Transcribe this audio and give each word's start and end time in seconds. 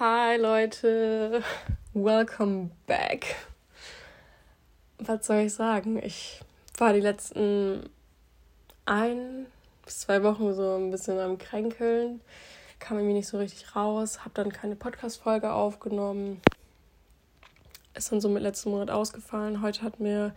Hi 0.00 0.36
Leute, 0.36 1.42
welcome 1.92 2.70
back. 2.86 3.34
Was 4.98 5.26
soll 5.26 5.38
ich 5.38 5.54
sagen? 5.54 6.00
Ich 6.00 6.40
war 6.76 6.92
die 6.92 7.00
letzten 7.00 7.90
ein 8.86 9.46
bis 9.84 9.98
zwei 9.98 10.22
Wochen 10.22 10.54
so 10.54 10.76
ein 10.76 10.92
bisschen 10.92 11.18
am 11.18 11.36
Kränkeln, 11.36 12.20
kam 12.78 12.98
irgendwie 12.98 13.14
nicht 13.14 13.26
so 13.26 13.38
richtig 13.38 13.74
raus, 13.74 14.20
habe 14.20 14.30
dann 14.34 14.52
keine 14.52 14.76
Podcast-Folge 14.76 15.52
aufgenommen. 15.52 16.40
Ist 17.94 18.12
dann 18.12 18.20
so 18.20 18.28
mit 18.28 18.44
letzten 18.44 18.70
Monat 18.70 18.90
ausgefallen. 18.90 19.62
Heute 19.62 19.82
hat 19.82 19.98
mir 19.98 20.32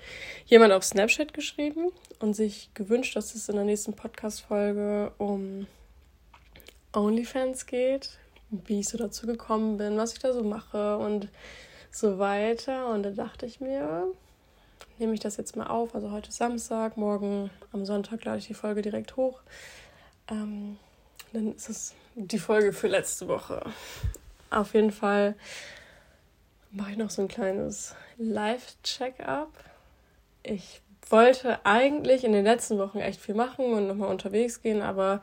jemand 0.48 0.74
auf 0.74 0.84
Snapchat 0.84 1.36
geschrieben 1.36 1.92
und 2.18 2.34
sich 2.34 2.72
gewünscht, 2.74 3.16
dass 3.16 3.36
es 3.36 3.48
in 3.48 3.58
der 3.58 3.66
nächsten 3.66 3.94
Podcast-Folge 3.94 5.12
um 5.20 5.68
OnlyFans 6.94 7.68
geht 7.68 8.18
wie 8.52 8.82
ich 8.82 8.90
so 8.90 8.98
dazu 8.98 9.26
gekommen 9.26 9.78
bin, 9.78 9.98
was 9.98 10.14
ich 10.14 10.20
da 10.20 10.34
so 10.34 10.44
mache 10.44 10.98
und 10.98 11.30
so 11.92 12.20
weiter. 12.20 12.88
Und 12.88 13.04
da 13.04 13.12
dachte 13.12 13.46
ich 13.46 13.60
mir, 13.60 14.08
nehme 15.00 15.14
ich 15.14 15.20
das 15.20 15.38
jetzt 15.38 15.56
mal 15.56 15.68
auf. 15.68 15.96
Also 15.96 16.12
heute 16.12 16.32
Samstag, 16.32 16.98
morgen 16.98 17.50
am 17.72 17.86
Sonntag 17.86 18.24
lade 18.26 18.40
ich 18.40 18.48
die 18.48 18.54
Folge 18.54 18.82
direkt 18.82 19.16
hoch. 19.16 19.42
Ähm, 20.30 20.78
dann 21.34 21.56
ist 21.56 21.70
es 21.70 21.94
die 22.16 22.40
Folge 22.40 22.74
für 22.74 22.88
letzte 22.88 23.28
Woche. 23.28 23.64
Auf 24.50 24.74
jeden 24.74 24.92
Fall 24.92 25.36
mache 26.72 26.92
ich 26.92 26.98
noch 26.98 27.10
so 27.10 27.22
ein 27.22 27.28
kleines 27.28 27.96
Live-Check-up. 28.18 29.52
Ich 30.44 30.82
wollte 31.10 31.66
eigentlich 31.66 32.24
in 32.24 32.34
den 32.34 32.46
letzten 32.46 32.78
Wochen 32.78 33.00
echt 33.00 33.20
viel 33.20 33.36
machen 33.36 33.74
und 33.74 33.88
nochmal 33.88 34.10
unterwegs 34.10 34.62
gehen, 34.62 34.82
aber 34.82 35.22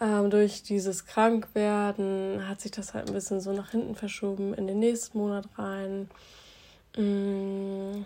ähm, 0.00 0.30
durch 0.30 0.62
dieses 0.62 1.06
Krankwerden 1.06 2.48
hat 2.48 2.60
sich 2.60 2.70
das 2.70 2.94
halt 2.94 3.08
ein 3.08 3.14
bisschen 3.14 3.40
so 3.40 3.52
nach 3.52 3.70
hinten 3.70 3.94
verschoben 3.94 4.52
in 4.54 4.66
den 4.66 4.78
nächsten 4.78 5.18
Monat 5.18 5.46
rein. 5.56 6.08
Mm. 6.96 8.04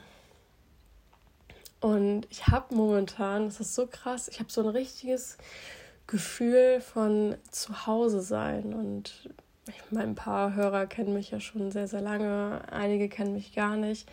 Und 1.81 2.27
ich 2.31 2.47
habe 2.47 2.75
momentan, 2.75 3.47
das 3.47 3.61
ist 3.61 3.75
so 3.75 3.87
krass, 3.87 4.29
ich 4.29 4.39
habe 4.39 4.53
so 4.53 4.61
ein 4.61 4.69
richtiges 4.69 5.39
Gefühl 6.07 6.81
von 6.81 7.37
Zuhause 7.51 8.21
sein. 8.21 8.75
Und 8.75 9.31
ich 9.67 9.91
meine, 9.91 10.09
ein 10.09 10.15
paar 10.15 10.55
Hörer 10.55 10.87
kennen 10.87 11.15
mich 11.15 11.31
ja 11.31 11.41
schon 11.41 11.71
sehr, 11.71 11.89
sehr 11.89 12.03
lange, 12.03 12.63
einige 12.71 13.09
kennen 13.09 13.33
mich 13.33 13.55
gar 13.55 13.77
nicht. 13.77 14.09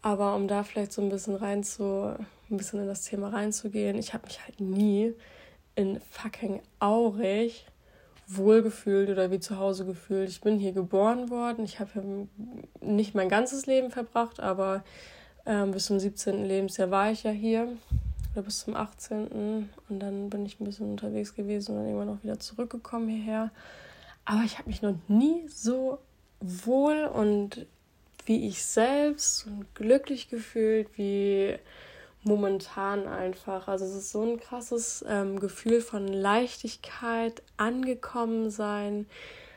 Aber 0.00 0.36
um 0.36 0.46
da 0.46 0.62
vielleicht 0.62 0.92
so 0.92 1.02
ein 1.02 1.08
bisschen 1.08 1.34
rein 1.34 1.64
zu, 1.64 2.16
ein 2.50 2.56
bisschen 2.56 2.80
in 2.80 2.86
das 2.86 3.02
Thema 3.02 3.30
reinzugehen, 3.30 3.98
ich 3.98 4.14
habe 4.14 4.26
mich 4.26 4.44
halt 4.44 4.60
nie 4.60 5.12
in 5.78 6.00
fucking 6.10 6.60
Aurich 6.80 7.64
wohlgefühlt 8.26 9.10
oder 9.10 9.30
wie 9.30 9.38
zu 9.38 9.58
Hause 9.58 9.86
gefühlt. 9.86 10.28
Ich 10.28 10.40
bin 10.40 10.58
hier 10.58 10.72
geboren 10.72 11.30
worden. 11.30 11.64
Ich 11.64 11.78
habe 11.78 12.26
nicht 12.80 13.14
mein 13.14 13.28
ganzes 13.28 13.66
Leben 13.66 13.92
verbracht, 13.92 14.40
aber 14.40 14.84
ähm, 15.46 15.70
bis 15.70 15.86
zum 15.86 16.00
17. 16.00 16.44
Lebensjahr 16.44 16.90
war 16.90 17.12
ich 17.12 17.22
ja 17.22 17.30
hier. 17.30 17.68
Oder 18.32 18.42
bis 18.42 18.64
zum 18.64 18.74
18. 18.74 19.68
Und 19.88 20.00
dann 20.00 20.30
bin 20.30 20.44
ich 20.44 20.58
ein 20.58 20.64
bisschen 20.64 20.90
unterwegs 20.90 21.36
gewesen 21.36 21.72
und 21.72 21.78
dann 21.78 21.86
irgendwann 21.86 22.18
auch 22.18 22.24
wieder 22.24 22.40
zurückgekommen 22.40 23.08
hierher. 23.08 23.52
Aber 24.24 24.42
ich 24.44 24.58
habe 24.58 24.68
mich 24.68 24.82
noch 24.82 24.96
nie 25.06 25.46
so 25.46 25.98
wohl 26.40 27.04
und 27.04 27.66
wie 28.26 28.48
ich 28.48 28.64
selbst 28.64 29.46
und 29.46 29.72
glücklich 29.76 30.28
gefühlt, 30.28 30.88
wie 30.98 31.56
momentan 32.22 33.06
einfach. 33.06 33.68
Also 33.68 33.84
es 33.84 33.94
ist 33.94 34.12
so 34.12 34.22
ein 34.22 34.40
krasses 34.40 35.04
ähm, 35.08 35.40
Gefühl 35.40 35.80
von 35.80 36.08
Leichtigkeit, 36.08 37.42
angekommen 37.56 38.50
sein. 38.50 39.06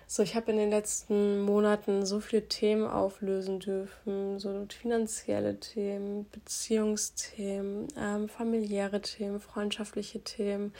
So, 0.07 0.23
ich 0.23 0.35
habe 0.35 0.51
in 0.51 0.57
den 0.57 0.69
letzten 0.69 1.39
Monaten 1.39 2.05
so 2.05 2.19
viele 2.19 2.47
Themen 2.49 2.85
auflösen 2.85 3.61
dürfen, 3.61 4.39
so 4.39 4.65
finanzielle 4.67 5.57
Themen, 5.57 6.29
Beziehungsthemen, 6.31 7.87
ähm, 7.97 8.27
familiäre 8.27 9.01
Themen, 9.01 9.39
freundschaftliche 9.39 10.21
Themen, 10.21 10.73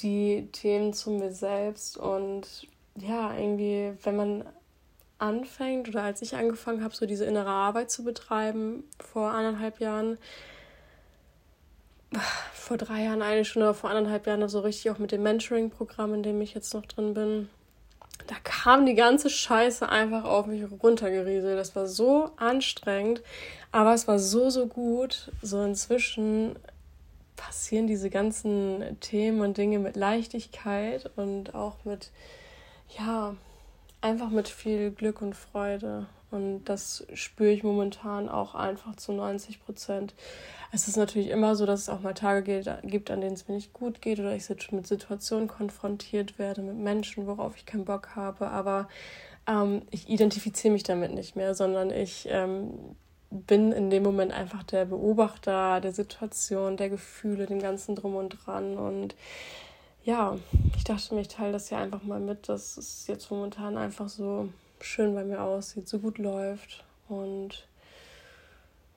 die 0.00 0.48
Themen 0.52 0.92
zu 0.92 1.10
mir 1.12 1.32
selbst 1.32 1.96
und 1.96 2.68
ja, 2.94 3.34
irgendwie, 3.34 3.94
wenn 4.02 4.16
man 4.16 4.44
anfängt 5.18 5.88
oder 5.88 6.02
als 6.02 6.20
ich 6.20 6.36
angefangen 6.36 6.84
habe, 6.84 6.94
so 6.94 7.06
diese 7.06 7.24
innere 7.24 7.48
Arbeit 7.48 7.90
zu 7.90 8.04
betreiben 8.04 8.84
vor 9.00 9.30
anderthalb 9.30 9.80
Jahren, 9.80 10.18
vor 12.54 12.76
drei 12.76 13.04
Jahren 13.04 13.22
eigentlich 13.22 13.48
schon 13.48 13.62
oder 13.62 13.74
vor 13.74 13.90
anderthalb 13.90 14.26
Jahren 14.26 14.48
so 14.48 14.60
richtig 14.60 14.90
auch 14.90 14.98
mit 14.98 15.12
dem 15.12 15.22
Mentoring-Programm, 15.22 16.14
in 16.14 16.22
dem 16.22 16.40
ich 16.40 16.54
jetzt 16.54 16.74
noch 16.74 16.86
drin 16.86 17.14
bin. 17.14 17.48
Da 18.26 18.34
kam 18.42 18.84
die 18.84 18.94
ganze 18.94 19.30
Scheiße 19.30 19.88
einfach 19.88 20.24
auf 20.24 20.46
mich 20.46 20.62
runtergerieselt. 20.82 21.58
Das 21.58 21.76
war 21.76 21.86
so 21.86 22.30
anstrengend, 22.36 23.22
aber 23.72 23.94
es 23.94 24.08
war 24.08 24.18
so, 24.18 24.50
so 24.50 24.66
gut. 24.66 25.30
So 25.40 25.62
inzwischen 25.62 26.56
passieren 27.36 27.86
diese 27.86 28.10
ganzen 28.10 28.98
Themen 29.00 29.40
und 29.40 29.56
Dinge 29.56 29.78
mit 29.78 29.96
Leichtigkeit 29.96 31.10
und 31.16 31.54
auch 31.54 31.84
mit, 31.84 32.10
ja, 32.98 33.34
einfach 34.00 34.30
mit 34.30 34.48
viel 34.48 34.90
Glück 34.90 35.22
und 35.22 35.34
Freude. 35.34 36.06
Und 36.30 36.64
das 36.64 37.06
spüre 37.14 37.50
ich 37.50 37.62
momentan 37.62 38.28
auch 38.28 38.54
einfach 38.54 38.96
zu 38.96 39.12
90 39.12 39.64
Prozent. 39.64 40.14
Es 40.72 40.86
ist 40.86 40.96
natürlich 40.96 41.28
immer 41.28 41.56
so, 41.56 41.64
dass 41.64 41.80
es 41.80 41.88
auch 41.88 42.00
mal 42.00 42.12
Tage 42.12 42.62
gibt, 42.82 43.10
an 43.10 43.20
denen 43.20 43.32
es 43.32 43.48
mir 43.48 43.54
nicht 43.54 43.72
gut 43.72 44.02
geht 44.02 44.20
oder 44.20 44.34
ich 44.34 44.48
mit 44.72 44.86
Situationen 44.86 45.48
konfrontiert 45.48 46.38
werde, 46.38 46.60
mit 46.60 46.76
Menschen, 46.76 47.26
worauf 47.26 47.56
ich 47.56 47.64
keinen 47.64 47.86
Bock 47.86 48.10
habe. 48.14 48.48
Aber 48.50 48.88
ähm, 49.46 49.82
ich 49.90 50.08
identifiziere 50.10 50.72
mich 50.72 50.82
damit 50.82 51.14
nicht 51.14 51.36
mehr, 51.36 51.54
sondern 51.54 51.90
ich 51.90 52.28
ähm, 52.30 52.96
bin 53.30 53.72
in 53.72 53.90
dem 53.90 54.02
Moment 54.02 54.32
einfach 54.32 54.62
der 54.62 54.84
Beobachter 54.84 55.80
der 55.80 55.92
Situation, 55.92 56.76
der 56.76 56.90
Gefühle, 56.90 57.46
dem 57.46 57.60
ganzen 57.60 57.94
Drum 57.94 58.16
und 58.16 58.30
Dran. 58.30 58.76
Und 58.76 59.14
ja, 60.04 60.36
ich 60.76 60.84
dachte 60.84 61.14
mir, 61.14 61.22
ich 61.22 61.28
teile 61.28 61.52
das 61.52 61.70
ja 61.70 61.78
einfach 61.78 62.02
mal 62.02 62.20
mit, 62.20 62.48
dass 62.48 62.76
es 62.76 63.06
jetzt 63.06 63.30
momentan 63.30 63.76
einfach 63.76 64.08
so 64.08 64.48
schön 64.84 65.14
bei 65.14 65.24
mir 65.24 65.42
aussieht, 65.42 65.88
so 65.88 65.98
gut 65.98 66.18
läuft. 66.18 66.84
Und 67.08 67.66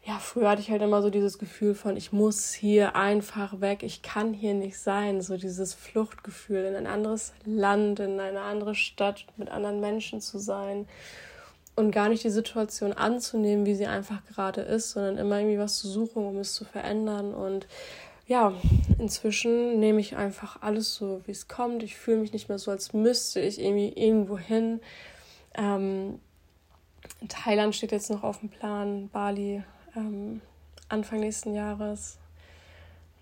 ja, 0.03 0.17
früher 0.17 0.49
hatte 0.49 0.61
ich 0.61 0.71
halt 0.71 0.81
immer 0.81 1.01
so 1.01 1.09
dieses 1.09 1.37
Gefühl 1.37 1.75
von, 1.75 1.95
ich 1.95 2.11
muss 2.11 2.51
hier 2.51 2.95
einfach 2.95 3.61
weg, 3.61 3.83
ich 3.83 4.01
kann 4.01 4.33
hier 4.33 4.53
nicht 4.53 4.79
sein. 4.79 5.21
So 5.21 5.37
dieses 5.37 5.73
Fluchtgefühl, 5.73 6.65
in 6.65 6.75
ein 6.75 6.87
anderes 6.87 7.33
Land, 7.45 7.99
in 7.99 8.19
eine 8.19 8.41
andere 8.41 8.73
Stadt, 8.73 9.25
mit 9.37 9.49
anderen 9.49 9.79
Menschen 9.79 10.19
zu 10.19 10.39
sein 10.39 10.87
und 11.75 11.91
gar 11.91 12.09
nicht 12.09 12.23
die 12.23 12.29
Situation 12.29 12.93
anzunehmen, 12.93 13.65
wie 13.65 13.75
sie 13.75 13.87
einfach 13.87 14.25
gerade 14.25 14.61
ist, 14.61 14.91
sondern 14.91 15.17
immer 15.17 15.39
irgendwie 15.39 15.59
was 15.59 15.77
zu 15.77 15.87
suchen, 15.87 16.25
um 16.25 16.37
es 16.37 16.53
zu 16.53 16.65
verändern. 16.65 17.33
Und 17.33 17.67
ja, 18.27 18.53
inzwischen 18.97 19.79
nehme 19.79 19.99
ich 19.99 20.15
einfach 20.15 20.61
alles 20.61 20.95
so, 20.95 21.21
wie 21.25 21.31
es 21.31 21.47
kommt. 21.47 21.83
Ich 21.83 21.95
fühle 21.95 22.17
mich 22.17 22.33
nicht 22.33 22.49
mehr 22.49 22.59
so, 22.59 22.71
als 22.71 22.93
müsste 22.93 23.39
ich 23.39 23.59
irgendwie 23.59 23.89
irgendwo 23.89 24.37
hin 24.37 24.81
ähm, 25.55 26.19
Thailand 27.27 27.75
steht 27.75 27.91
jetzt 27.91 28.09
noch 28.09 28.23
auf 28.23 28.39
dem 28.39 28.49
Plan, 28.49 29.09
Bali 29.09 29.63
ähm, 29.95 30.41
Anfang 30.89 31.19
nächsten 31.19 31.53
Jahres. 31.53 32.17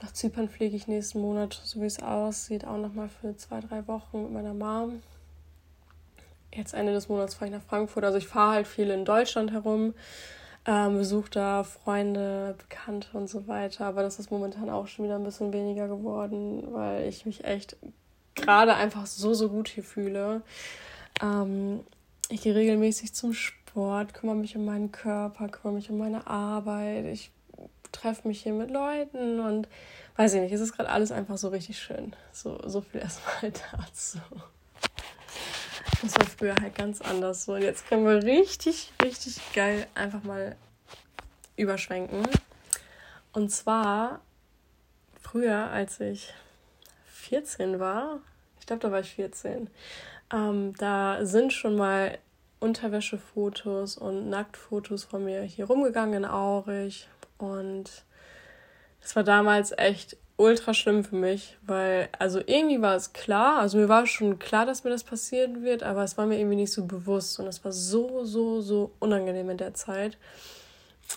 Nach 0.01 0.11
Zypern 0.13 0.47
fliege 0.47 0.75
ich 0.75 0.87
nächsten 0.87 1.19
Monat, 1.19 1.59
so 1.63 1.81
wie 1.81 1.85
es 1.85 2.01
aussieht, 2.01 2.65
auch 2.65 2.77
nochmal 2.77 3.09
für 3.09 3.35
zwei, 3.35 3.59
drei 3.59 3.85
Wochen 3.87 4.23
mit 4.23 4.31
meiner 4.31 4.53
Mom. 4.53 5.01
Jetzt 6.53 6.73
Ende 6.73 6.93
des 6.93 7.09
Monats 7.09 7.35
fahre 7.35 7.47
ich 7.47 7.51
nach 7.51 7.61
Frankfurt. 7.61 8.03
Also 8.05 8.17
ich 8.17 8.27
fahre 8.27 8.53
halt 8.53 8.67
viel 8.67 8.89
in 8.89 9.05
Deutschland 9.05 9.51
herum, 9.51 9.93
ähm, 10.65 10.97
besuche 10.97 11.29
da 11.29 11.63
Freunde, 11.63 12.55
Bekannte 12.57 13.09
und 13.17 13.29
so 13.29 13.47
weiter. 13.47 13.85
Aber 13.85 14.01
das 14.01 14.19
ist 14.19 14.31
momentan 14.31 14.69
auch 14.69 14.87
schon 14.87 15.05
wieder 15.05 15.15
ein 15.15 15.23
bisschen 15.23 15.53
weniger 15.53 15.87
geworden, 15.87 16.67
weil 16.71 17.07
ich 17.07 17.25
mich 17.25 17.43
echt 17.43 17.75
gerade 18.35 18.73
einfach 18.75 19.05
so, 19.05 19.33
so 19.33 19.49
gut 19.49 19.67
hier 19.67 19.83
fühle. 19.83 20.41
Ähm, 21.21 21.81
ich 22.29 22.41
gehe 22.41 22.55
regelmäßig 22.55 23.13
zum 23.13 23.33
Sport, 23.33 24.13
kümmere 24.13 24.35
mich 24.35 24.55
um 24.55 24.65
meinen 24.65 24.91
Körper, 24.91 25.49
kümmere 25.49 25.75
mich 25.75 25.89
um 25.89 25.97
meine 25.97 26.27
Arbeit. 26.27 27.05
Ich 27.05 27.31
treffe 27.91 28.27
mich 28.27 28.43
hier 28.43 28.53
mit 28.53 28.69
Leuten 28.69 29.39
und 29.39 29.67
weiß 30.15 30.33
ich 30.35 30.41
nicht, 30.41 30.53
es 30.53 30.61
ist 30.61 30.73
gerade 30.73 30.89
alles 30.89 31.11
einfach 31.11 31.37
so 31.37 31.49
richtig 31.49 31.79
schön. 31.79 32.15
So, 32.31 32.59
so 32.67 32.81
viel 32.81 33.01
erstmal 33.01 33.51
dazu. 33.71 34.19
Das 36.01 36.15
war 36.15 36.25
früher 36.25 36.55
halt 36.61 36.75
ganz 36.75 37.01
anders 37.01 37.45
so. 37.45 37.53
Und 37.55 37.63
jetzt 37.63 37.87
können 37.87 38.05
wir 38.05 38.23
richtig, 38.23 38.93
richtig 39.03 39.39
geil 39.53 39.87
einfach 39.95 40.23
mal 40.23 40.55
überschwenken. 41.57 42.27
Und 43.33 43.49
zwar 43.51 44.21
früher, 45.21 45.69
als 45.71 45.99
ich 45.99 46.33
14 47.05 47.79
war, 47.79 48.19
ich 48.59 48.65
glaube, 48.65 48.81
da 48.81 48.91
war 48.91 49.01
ich 49.01 49.11
14, 49.11 49.69
ähm, 50.31 50.73
da 50.77 51.25
sind 51.25 51.53
schon 51.53 51.75
mal 51.75 52.17
Unterwäschefotos 52.59 53.97
und 53.97 54.29
Nacktfotos 54.29 55.03
von 55.03 55.23
mir 55.23 55.41
hier 55.41 55.65
rumgegangen 55.65 56.23
in 56.23 56.25
Aurich. 56.25 57.07
Und 57.37 58.03
es 59.01 59.15
war 59.15 59.23
damals 59.23 59.73
echt 59.77 60.17
ultra 60.39 60.73
schlimm 60.73 61.03
für 61.03 61.17
mich, 61.17 61.57
weil, 61.63 62.07
also 62.17 62.39
irgendwie 62.39 62.81
war 62.81 62.95
es 62.95 63.11
klar, 63.11 63.59
also 63.59 63.77
mir 63.77 63.89
war 63.89 64.05
schon 64.05 64.39
klar, 64.39 64.65
dass 64.65 64.85
mir 64.85 64.89
das 64.89 65.03
passieren 65.03 65.63
wird, 65.63 65.83
aber 65.83 66.03
es 66.03 66.17
war 66.17 66.25
mir 66.25 66.39
irgendwie 66.39 66.55
nicht 66.55 66.71
so 66.71 66.85
bewusst 66.85 67.39
und 67.39 67.47
es 67.47 67.63
war 67.65 67.73
so, 67.73 68.23
so, 68.23 68.61
so 68.61 68.91
unangenehm 68.99 69.49
in 69.49 69.57
der 69.57 69.73
Zeit. 69.73 70.17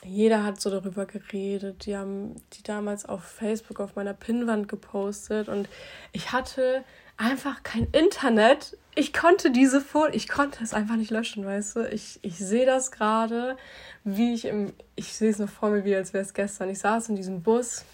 Jeder 0.05 0.43
hat 0.43 0.61
so 0.61 0.71
darüber 0.71 1.07
geredet, 1.07 1.87
die 1.87 1.97
haben 1.97 2.35
die 2.55 2.65
damals 2.65 3.05
auf 3.05 3.23
Facebook 3.23 3.79
auf 3.79 3.95
meiner 3.95 4.15
Pinnwand 4.15 4.67
gepostet 4.69 5.49
und 5.49 5.69
ich 6.13 6.33
hatte 6.33 6.83
einfach 7.17 7.63
kein 7.63 7.87
Internet. 7.93 8.77
Ich 8.95 9.15
konnte 9.15 9.51
diese 9.51 9.81
Fotos, 9.81 10.15
ich 10.15 10.29
konnte 10.29 10.63
es 10.63 10.75
einfach 10.75 10.97
nicht 10.97 11.11
löschen, 11.11 11.47
weißt 11.47 11.77
du? 11.77 11.89
Ich, 11.89 12.19
ich 12.23 12.37
sehe 12.37 12.67
das 12.67 12.91
gerade, 12.91 13.57
wie 14.05 14.35
ich 14.35 14.45
im, 14.45 14.73
ich 14.97 15.15
sehe 15.15 15.31
es 15.31 15.39
noch 15.39 15.49
vor 15.49 15.71
mir, 15.71 15.85
wie 15.85 15.97
als 15.97 16.13
wäre 16.13 16.25
es 16.25 16.35
gestern. 16.35 16.69
Ich 16.69 16.81
saß 16.81 17.09
in 17.09 17.17
diesem 17.17 17.43
Bus 17.43 17.85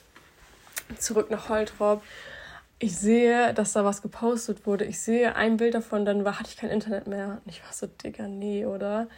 zurück 0.98 1.30
nach 1.30 1.48
Holtrop. 1.48 2.02
Ich 2.80 2.96
sehe, 2.96 3.54
dass 3.54 3.72
da 3.72 3.84
was 3.84 4.02
gepostet 4.02 4.66
wurde. 4.66 4.84
Ich 4.84 5.00
sehe 5.00 5.36
ein 5.36 5.56
Bild 5.56 5.74
davon, 5.74 6.04
dann 6.04 6.24
war, 6.24 6.38
hatte 6.38 6.50
ich 6.50 6.56
kein 6.56 6.70
Internet 6.70 7.06
mehr. 7.06 7.40
Und 7.44 7.50
ich 7.50 7.62
war 7.64 7.72
so, 7.72 7.86
Digga, 7.86 8.26
nee, 8.26 8.66
oder? 8.66 9.08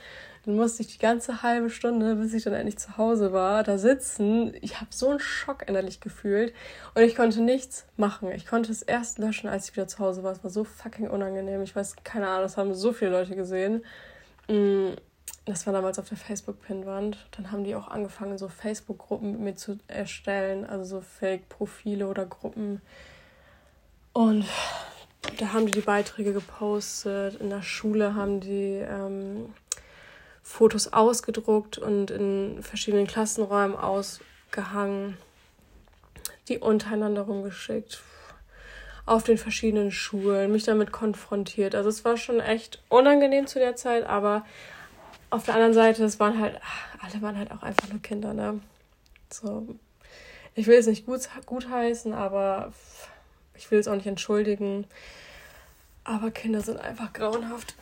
Dann 0.45 0.57
musste 0.57 0.83
ich 0.83 0.89
die 0.89 0.99
ganze 0.99 1.43
halbe 1.43 1.69
Stunde, 1.69 2.15
bis 2.15 2.33
ich 2.33 2.45
dann 2.45 2.55
endlich 2.55 2.79
zu 2.79 2.97
Hause 2.97 3.33
war, 3.33 3.63
da 3.63 3.77
sitzen. 3.77 4.55
Ich 4.63 4.77
habe 4.77 4.91
so 4.91 5.11
einen 5.11 5.21
Schock 5.21 5.69
innerlich 5.69 6.01
gefühlt 6.01 6.55
und 6.95 7.03
ich 7.03 7.15
konnte 7.15 7.43
nichts 7.43 7.85
machen. 7.97 8.33
Ich 8.33 8.47
konnte 8.47 8.73
es 8.73 8.81
erst 8.81 9.19
löschen, 9.19 9.51
als 9.51 9.69
ich 9.69 9.77
wieder 9.77 9.87
zu 9.87 9.99
Hause 9.99 10.23
war. 10.23 10.33
Es 10.33 10.43
war 10.43 10.51
so 10.51 10.65
fucking 10.65 11.09
unangenehm. 11.09 11.61
Ich 11.63 11.77
weiß, 11.77 11.97
keine 12.05 12.29
Ahnung, 12.29 12.43
das 12.43 12.57
haben 12.57 12.75
so 12.75 12.93
viele 12.93 13.11
Leute 13.11 13.37
gesehen. 13.37 13.85
Mm, 14.49 14.93
das 15.45 15.67
war 15.67 15.75
damals 15.75 15.99
auf 15.99 16.09
der 16.09 16.17
Facebook-Pinwand. 16.17 17.19
Dann 17.33 17.53
haben 17.53 17.65
die 17.65 17.75
auch 17.75 17.89
angefangen, 17.89 18.39
so 18.39 18.49
Facebook-Gruppen 18.49 19.33
mit 19.33 19.41
mir 19.41 19.55
zu 19.57 19.79
erstellen, 19.89 20.65
also 20.65 20.85
so 20.85 21.01
Fake-Profile 21.03 22.07
oder 22.07 22.25
Gruppen. 22.25 22.81
Und 24.15 24.47
da 25.39 25.53
haben 25.53 25.67
die 25.67 25.73
die 25.73 25.81
Beiträge 25.81 26.33
gepostet. 26.33 27.41
In 27.41 27.51
der 27.51 27.63
Schule 27.63 28.15
haben 28.15 28.41
die 28.41 28.83
ähm, 28.83 29.53
Fotos 30.51 30.93
ausgedruckt 30.93 31.79
und 31.79 32.11
in 32.11 32.61
verschiedenen 32.61 33.07
Klassenräumen 33.07 33.77
ausgehangen, 33.77 35.17
die 36.49 36.59
untereinander 36.59 37.23
rumgeschickt, 37.23 38.03
auf 39.07 39.23
den 39.23 39.39
verschiedenen 39.39 39.93
Schulen, 39.93 40.51
mich 40.51 40.65
damit 40.65 40.91
konfrontiert. 40.91 41.77
Also 41.77 41.89
es 41.89 42.05
war 42.05 42.17
schon 42.17 42.41
echt 42.41 42.83
unangenehm 42.89 43.47
zu 43.47 43.61
der 43.61 43.77
Zeit, 43.77 44.05
aber 44.05 44.45
auf 45.31 45.45
der 45.45 45.55
anderen 45.55 45.73
Seite, 45.73 46.05
es 46.05 46.19
waren 46.19 46.41
halt, 46.41 46.61
alle 47.01 47.23
waren 47.23 47.39
halt 47.39 47.53
auch 47.53 47.63
einfach 47.63 47.89
nur 47.89 48.03
Kinder, 48.03 48.35
ne? 48.35 48.61
So, 49.31 49.69
ich 50.57 50.67
will 50.67 50.79
es 50.79 50.89
nicht 50.89 51.07
gut, 51.07 51.21
gut 51.47 51.69
heißen, 51.71 52.13
aber 52.13 52.73
ich 53.55 53.71
will 53.71 53.79
es 53.79 53.87
auch 53.87 53.95
nicht 53.95 54.09
entschuldigen. 54.09 54.85
Aber 56.03 56.33
Kinder 56.33 56.61
sind 56.61 56.81
einfach 56.81 57.13
grauenhaft. 57.13 57.77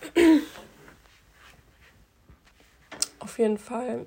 Auf 3.21 3.39
jeden 3.39 3.59
Fall 3.59 4.07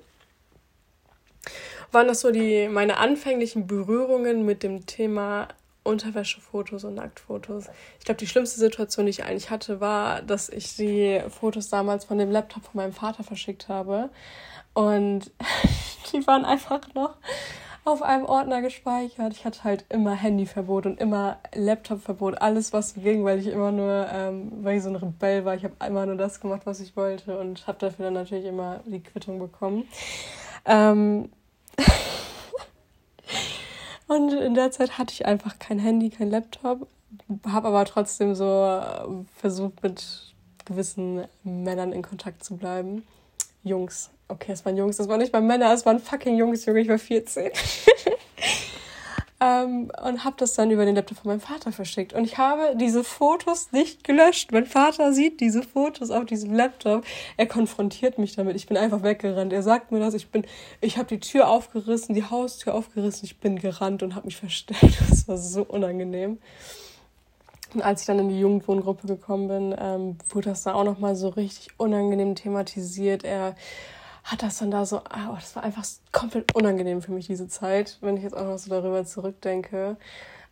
waren 1.90 2.08
das 2.08 2.20
so 2.20 2.30
die 2.30 2.68
meine 2.68 2.96
anfänglichen 2.96 3.66
Berührungen 3.66 4.44
mit 4.44 4.62
dem 4.62 4.86
Thema 4.86 5.48
Unterwäschefotos 5.84 6.84
und 6.84 6.94
Nacktfotos. 6.94 7.66
Ich 7.98 8.04
glaube, 8.04 8.18
die 8.18 8.26
schlimmste 8.26 8.60
Situation, 8.60 9.06
die 9.06 9.10
ich 9.10 9.24
eigentlich 9.24 9.50
hatte, 9.50 9.80
war, 9.80 10.22
dass 10.22 10.48
ich 10.48 10.76
die 10.76 11.20
Fotos 11.28 11.68
damals 11.68 12.04
von 12.04 12.18
dem 12.18 12.30
Laptop 12.30 12.64
von 12.64 12.76
meinem 12.76 12.92
Vater 12.92 13.24
verschickt 13.24 13.68
habe. 13.68 14.10
Und 14.74 15.30
die 16.12 16.26
waren 16.26 16.44
einfach 16.44 16.80
noch 16.94 17.16
auf 17.84 18.02
einem 18.02 18.24
Ordner 18.24 18.62
gespeichert. 18.62 19.32
Ich 19.32 19.44
hatte 19.44 19.64
halt 19.64 19.84
immer 19.88 20.12
Handyverbot 20.12 20.86
und 20.86 21.00
immer 21.00 21.38
Laptopverbot, 21.54 22.40
alles 22.40 22.72
was 22.72 22.94
ging, 22.94 23.24
weil 23.24 23.40
ich 23.40 23.48
immer 23.48 23.72
nur, 23.72 24.06
ähm, 24.12 24.52
weil 24.62 24.76
ich 24.76 24.82
so 24.84 24.88
ein 24.88 24.96
Rebell 24.96 25.44
war, 25.44 25.54
ich 25.54 25.64
habe 25.64 25.74
immer 25.86 26.06
nur 26.06 26.16
das 26.16 26.40
gemacht, 26.40 26.62
was 26.64 26.80
ich 26.80 26.96
wollte 26.96 27.38
und 27.38 27.66
habe 27.66 27.78
dafür 27.78 28.06
dann 28.06 28.14
natürlich 28.14 28.44
immer 28.44 28.80
die 28.86 29.00
Quittung 29.00 29.40
bekommen. 29.40 29.88
Ähm 30.64 31.30
und 34.06 34.32
in 34.32 34.54
der 34.54 34.70
Zeit 34.70 34.98
hatte 34.98 35.12
ich 35.12 35.26
einfach 35.26 35.58
kein 35.58 35.80
Handy, 35.80 36.10
kein 36.10 36.30
Laptop, 36.30 36.86
habe 37.48 37.68
aber 37.68 37.84
trotzdem 37.84 38.36
so 38.36 38.64
äh, 38.64 39.24
versucht, 39.36 39.82
mit 39.82 40.34
gewissen 40.64 41.24
Männern 41.42 41.92
in 41.92 42.02
Kontakt 42.02 42.44
zu 42.44 42.56
bleiben. 42.56 43.04
Jungs. 43.62 44.10
Okay, 44.28 44.52
es 44.52 44.64
waren 44.64 44.76
Jungs, 44.76 44.96
das 44.96 45.08
waren 45.08 45.20
nicht 45.20 45.32
mal 45.32 45.42
Männer, 45.42 45.72
es 45.72 45.84
waren 45.84 45.98
fucking 45.98 46.36
Jungs, 46.36 46.64
Junge, 46.64 46.80
ich 46.80 46.88
war 46.88 46.98
14. 46.98 47.50
ähm, 49.40 49.90
und 50.02 50.24
habe 50.24 50.36
das 50.38 50.54
dann 50.54 50.70
über 50.70 50.84
den 50.84 50.94
Laptop 50.94 51.18
von 51.18 51.30
meinem 51.30 51.40
Vater 51.40 51.70
verschickt. 51.72 52.12
Und 52.12 52.24
ich 52.24 52.38
habe 52.38 52.74
diese 52.76 53.04
Fotos 53.04 53.72
nicht 53.72 54.04
gelöscht. 54.04 54.52
Mein 54.52 54.66
Vater 54.66 55.12
sieht 55.12 55.40
diese 55.40 55.62
Fotos 55.62 56.10
auf 56.10 56.24
diesem 56.24 56.54
Laptop. 56.54 57.04
Er 57.36 57.46
konfrontiert 57.46 58.18
mich 58.18 58.36
damit. 58.36 58.56
Ich 58.56 58.66
bin 58.66 58.76
einfach 58.76 59.02
weggerannt. 59.02 59.52
Er 59.52 59.62
sagt 59.62 59.92
mir 59.92 60.00
das. 60.00 60.14
Ich 60.14 60.28
bin, 60.28 60.46
ich 60.80 60.96
habe 60.96 61.08
die 61.08 61.20
Tür 61.20 61.48
aufgerissen, 61.48 62.14
die 62.14 62.24
Haustür 62.24 62.74
aufgerissen. 62.74 63.26
Ich 63.26 63.38
bin 63.38 63.58
gerannt 63.58 64.02
und 64.02 64.14
habe 64.14 64.26
mich 64.26 64.36
versteckt. 64.36 64.82
Das 65.10 65.28
war 65.28 65.36
so 65.36 65.62
unangenehm. 65.62 66.38
Als 67.80 68.02
ich 68.02 68.06
dann 68.06 68.18
in 68.18 68.28
die 68.28 68.40
Jugendwohngruppe 68.40 69.06
gekommen 69.06 69.48
bin, 69.48 69.74
ähm, 69.78 70.18
wurde 70.28 70.50
das 70.50 70.64
da 70.64 70.74
auch 70.74 70.84
nochmal 70.84 71.16
so 71.16 71.28
richtig 71.28 71.68
unangenehm 71.78 72.34
thematisiert. 72.34 73.24
Er 73.24 73.54
hat 74.24 74.42
das 74.42 74.58
dann 74.58 74.70
da 74.70 74.84
so, 74.84 74.98
oh, 74.98 75.34
das 75.34 75.56
war 75.56 75.64
einfach 75.64 75.84
komplett 76.12 76.54
unangenehm 76.54 77.02
für 77.02 77.12
mich, 77.12 77.26
diese 77.26 77.48
Zeit, 77.48 77.98
wenn 78.00 78.16
ich 78.16 78.22
jetzt 78.22 78.36
auch 78.36 78.44
noch 78.44 78.58
so 78.58 78.70
darüber 78.70 79.04
zurückdenke. 79.04 79.96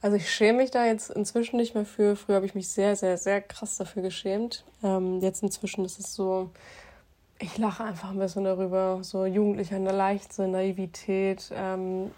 Also 0.02 0.17
ich 0.17 0.32
schäme 0.32 0.58
mich 0.58 0.70
da 0.70 0.87
jetzt 0.87 1.11
inzwischen 1.11 1.58
nicht 1.58 1.75
mehr 1.75 1.84
für. 1.84 2.17
Früher 2.17 2.37
habe 2.37 2.46
ich 2.46 2.55
mich 2.55 2.69
sehr, 2.69 2.96
sehr, 2.96 3.19
sehr 3.19 3.43
krass 3.43 3.76
dafür 3.76 4.02
geschämt. 4.02 4.64
Ähm, 4.82 5.20
jetzt 5.20 5.43
inzwischen 5.43 5.84
ist 5.84 6.00
es 6.00 6.14
so, 6.14 6.50
ich 7.38 7.58
lache 7.58 7.84
einfach 7.84 8.11
ein 8.11 8.19
bisschen 8.19 8.44
darüber. 8.44 9.00
So 9.02 9.26
jugendlicher 9.26 9.78
Leichtsinn, 9.78 10.52
Naivität, 10.52 11.50
ähm, 11.55 12.11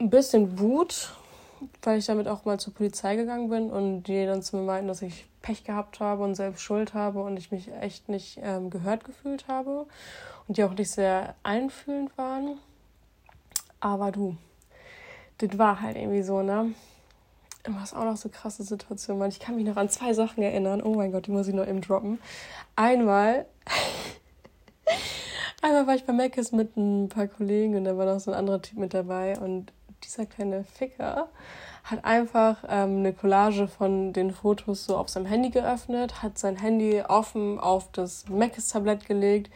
ein 0.00 0.10
bisschen 0.10 0.58
Wut, 0.60 1.12
weil 1.82 1.98
ich 1.98 2.06
damit 2.06 2.28
auch 2.28 2.44
mal 2.44 2.58
zur 2.58 2.74
Polizei 2.74 3.16
gegangen 3.16 3.48
bin 3.48 3.70
und 3.70 4.04
die 4.04 4.26
dann 4.26 4.42
zu 4.42 4.56
mir 4.56 4.62
meinten, 4.62 4.88
dass 4.88 5.02
ich 5.02 5.26
Pech 5.42 5.64
gehabt 5.64 6.00
habe 6.00 6.24
und 6.24 6.34
selbst 6.34 6.62
Schuld 6.62 6.94
habe 6.94 7.22
und 7.22 7.36
ich 7.36 7.50
mich 7.50 7.72
echt 7.80 8.08
nicht 8.08 8.40
ähm, 8.42 8.70
gehört 8.70 9.04
gefühlt 9.04 9.48
habe 9.48 9.86
und 10.46 10.56
die 10.56 10.64
auch 10.64 10.74
nicht 10.74 10.90
sehr 10.90 11.34
einfühlend 11.42 12.16
waren. 12.18 12.58
Aber 13.80 14.10
du, 14.10 14.36
das 15.38 15.56
war 15.58 15.80
halt 15.80 15.96
irgendwie 15.96 16.22
so, 16.22 16.42
ne? 16.42 16.74
Was 17.66 17.92
auch 17.92 18.04
noch 18.04 18.16
so 18.16 18.28
krasse 18.28 18.62
Situation 18.62 19.20
war. 19.20 19.28
Ich 19.28 19.40
kann 19.40 19.56
mich 19.56 19.66
noch 19.66 19.76
an 19.76 19.90
zwei 19.90 20.14
Sachen 20.14 20.42
erinnern. 20.42 20.82
Oh 20.82 20.94
mein 20.94 21.12
Gott, 21.12 21.26
die 21.26 21.30
muss 21.30 21.48
ich 21.48 21.54
noch 21.54 21.66
eben 21.66 21.82
droppen. 21.82 22.18
Einmal, 22.76 23.46
einmal 25.62 25.86
war 25.86 25.94
ich 25.94 26.04
bei 26.04 26.12
Meckes 26.12 26.52
mit 26.52 26.76
ein 26.76 27.08
paar 27.08 27.26
Kollegen 27.26 27.76
und 27.76 27.84
da 27.84 27.96
war 27.96 28.06
noch 28.06 28.20
so 28.20 28.30
ein 28.30 28.36
anderer 28.38 28.62
Typ 28.62 28.78
mit 28.78 28.94
dabei 28.94 29.38
und 29.38 29.72
dieser 30.04 30.26
kleine 30.26 30.64
Ficker 30.64 31.28
hat 31.84 32.04
einfach 32.04 32.64
ähm, 32.68 32.98
eine 32.98 33.12
Collage 33.12 33.66
von 33.66 34.12
den 34.12 34.32
Fotos 34.32 34.84
so 34.84 34.96
auf 34.96 35.08
seinem 35.08 35.26
Handy 35.26 35.50
geöffnet, 35.50 36.22
hat 36.22 36.38
sein 36.38 36.56
Handy 36.56 37.02
offen 37.02 37.58
auf 37.58 37.90
das 37.92 38.28
Macis-Tablett 38.28 39.06
gelegt. 39.06 39.50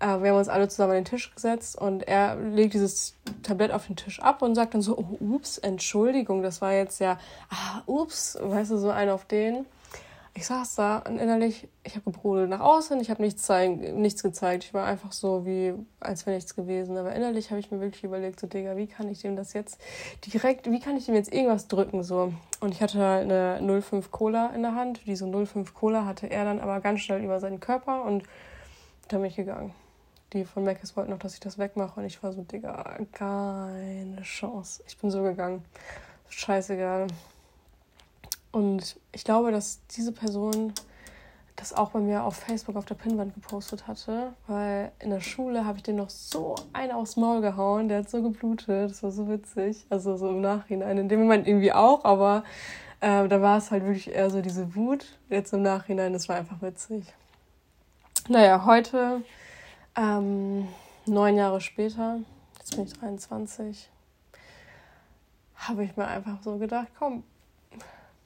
Äh, 0.00 0.20
wir 0.22 0.30
haben 0.30 0.38
uns 0.38 0.48
alle 0.48 0.68
zusammen 0.68 0.92
an 0.92 0.98
den 0.98 1.04
Tisch 1.04 1.34
gesetzt 1.34 1.76
und 1.78 2.06
er 2.06 2.36
legt 2.36 2.74
dieses 2.74 3.14
Tablett 3.42 3.72
auf 3.72 3.86
den 3.86 3.96
Tisch 3.96 4.20
ab 4.20 4.42
und 4.42 4.54
sagt 4.54 4.74
dann 4.74 4.82
so, 4.82 4.98
oh, 4.98 5.16
ups, 5.34 5.58
Entschuldigung, 5.58 6.42
das 6.42 6.60
war 6.60 6.72
jetzt 6.72 7.00
ja, 7.00 7.18
ah, 7.50 7.82
ups, 7.86 8.38
weißt 8.40 8.72
du, 8.72 8.78
so 8.78 8.90
ein 8.90 9.08
auf 9.08 9.24
den 9.24 9.64
ich 10.38 10.46
saß 10.46 10.76
da 10.76 10.98
und 10.98 11.18
innerlich, 11.18 11.66
ich 11.82 11.96
habe 11.96 12.12
gebrodelt 12.12 12.48
nach 12.48 12.60
außen, 12.60 13.00
ich 13.00 13.10
habe 13.10 13.20
nichts, 13.22 13.48
nichts 13.48 14.22
gezeigt. 14.22 14.62
Ich 14.62 14.72
war 14.72 14.86
einfach 14.86 15.10
so, 15.10 15.44
wie 15.44 15.74
als 15.98 16.26
wäre 16.26 16.36
nichts 16.36 16.54
gewesen. 16.54 16.96
Aber 16.96 17.12
innerlich 17.12 17.50
habe 17.50 17.58
ich 17.58 17.72
mir 17.72 17.80
wirklich 17.80 18.04
überlegt, 18.04 18.38
so, 18.38 18.46
Digga, 18.46 18.76
wie 18.76 18.86
kann 18.86 19.08
ich 19.08 19.20
dem 19.20 19.34
das 19.34 19.52
jetzt 19.52 19.80
direkt, 20.24 20.70
wie 20.70 20.78
kann 20.78 20.96
ich 20.96 21.06
dem 21.06 21.16
jetzt 21.16 21.32
irgendwas 21.32 21.66
drücken, 21.66 22.04
so. 22.04 22.32
Und 22.60 22.70
ich 22.72 22.80
hatte 22.80 23.00
halt 23.00 23.24
eine 23.24 23.82
05 23.82 24.12
Cola 24.12 24.50
in 24.54 24.62
der 24.62 24.76
Hand. 24.76 25.00
Diese 25.06 25.26
05 25.26 25.74
Cola 25.74 26.04
hatte 26.04 26.30
er 26.30 26.44
dann 26.44 26.60
aber 26.60 26.78
ganz 26.78 27.00
schnell 27.00 27.24
über 27.24 27.40
seinen 27.40 27.58
Körper 27.58 28.04
und 28.04 28.22
da 29.08 29.16
bin 29.16 29.26
ich 29.26 29.34
gegangen. 29.34 29.74
Die 30.34 30.44
von 30.44 30.62
Meckes 30.62 30.96
wollten 30.96 31.10
noch, 31.10 31.18
dass 31.18 31.34
ich 31.34 31.40
das 31.40 31.58
wegmache 31.58 31.98
und 31.98 32.06
ich 32.06 32.22
war 32.22 32.32
so, 32.32 32.42
Digga, 32.42 32.96
keine 33.10 34.22
Chance. 34.22 34.84
Ich 34.86 34.96
bin 34.98 35.10
so 35.10 35.24
gegangen. 35.24 35.64
Scheißegal. 36.28 37.08
Und 38.52 38.98
ich 39.12 39.24
glaube, 39.24 39.52
dass 39.52 39.80
diese 39.88 40.12
Person 40.12 40.72
das 41.58 41.72
auch 41.72 41.90
bei 41.90 41.98
mir 41.98 42.22
auf 42.22 42.36
Facebook 42.36 42.76
auf 42.76 42.84
der 42.84 42.94
Pinnwand 42.94 43.34
gepostet 43.34 43.86
hatte, 43.88 44.32
weil 44.46 44.92
in 45.00 45.10
der 45.10 45.20
Schule 45.20 45.64
habe 45.64 45.78
ich 45.78 45.82
den 45.82 45.96
noch 45.96 46.10
so 46.10 46.54
einen 46.72 46.92
aufs 46.92 47.16
Maul 47.16 47.40
gehauen, 47.40 47.88
der 47.88 47.98
hat 47.98 48.10
so 48.10 48.22
geblutet, 48.22 48.90
das 48.90 49.02
war 49.02 49.10
so 49.10 49.28
witzig, 49.28 49.84
also 49.90 50.16
so 50.16 50.28
im 50.30 50.40
Nachhinein, 50.40 50.98
in 50.98 51.08
dem 51.08 51.20
Moment 51.20 51.48
irgendwie 51.48 51.72
auch, 51.72 52.04
aber 52.04 52.44
äh, 53.00 53.26
da 53.26 53.42
war 53.42 53.58
es 53.58 53.70
halt 53.70 53.84
wirklich 53.84 54.12
eher 54.12 54.30
so 54.30 54.40
diese 54.40 54.76
Wut, 54.76 55.18
jetzt 55.28 55.52
im 55.52 55.62
Nachhinein, 55.62 56.12
das 56.12 56.28
war 56.28 56.36
einfach 56.36 56.62
witzig. 56.62 57.04
Naja, 58.28 58.64
heute, 58.64 59.22
ähm, 59.96 60.68
neun 61.06 61.36
Jahre 61.36 61.60
später, 61.60 62.20
jetzt 62.58 62.76
bin 62.76 62.84
ich 62.84 62.92
23, 62.92 63.90
habe 65.56 65.82
ich 65.82 65.96
mir 65.96 66.06
einfach 66.06 66.40
so 66.44 66.58
gedacht, 66.58 66.88
komm, 66.96 67.24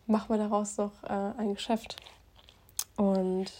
mach 0.07 0.29
mal 0.29 0.39
daraus 0.39 0.77
doch 0.77 1.03
äh, 1.05 1.39
ein 1.39 1.55
Geschäft. 1.55 1.97
Und 2.97 3.51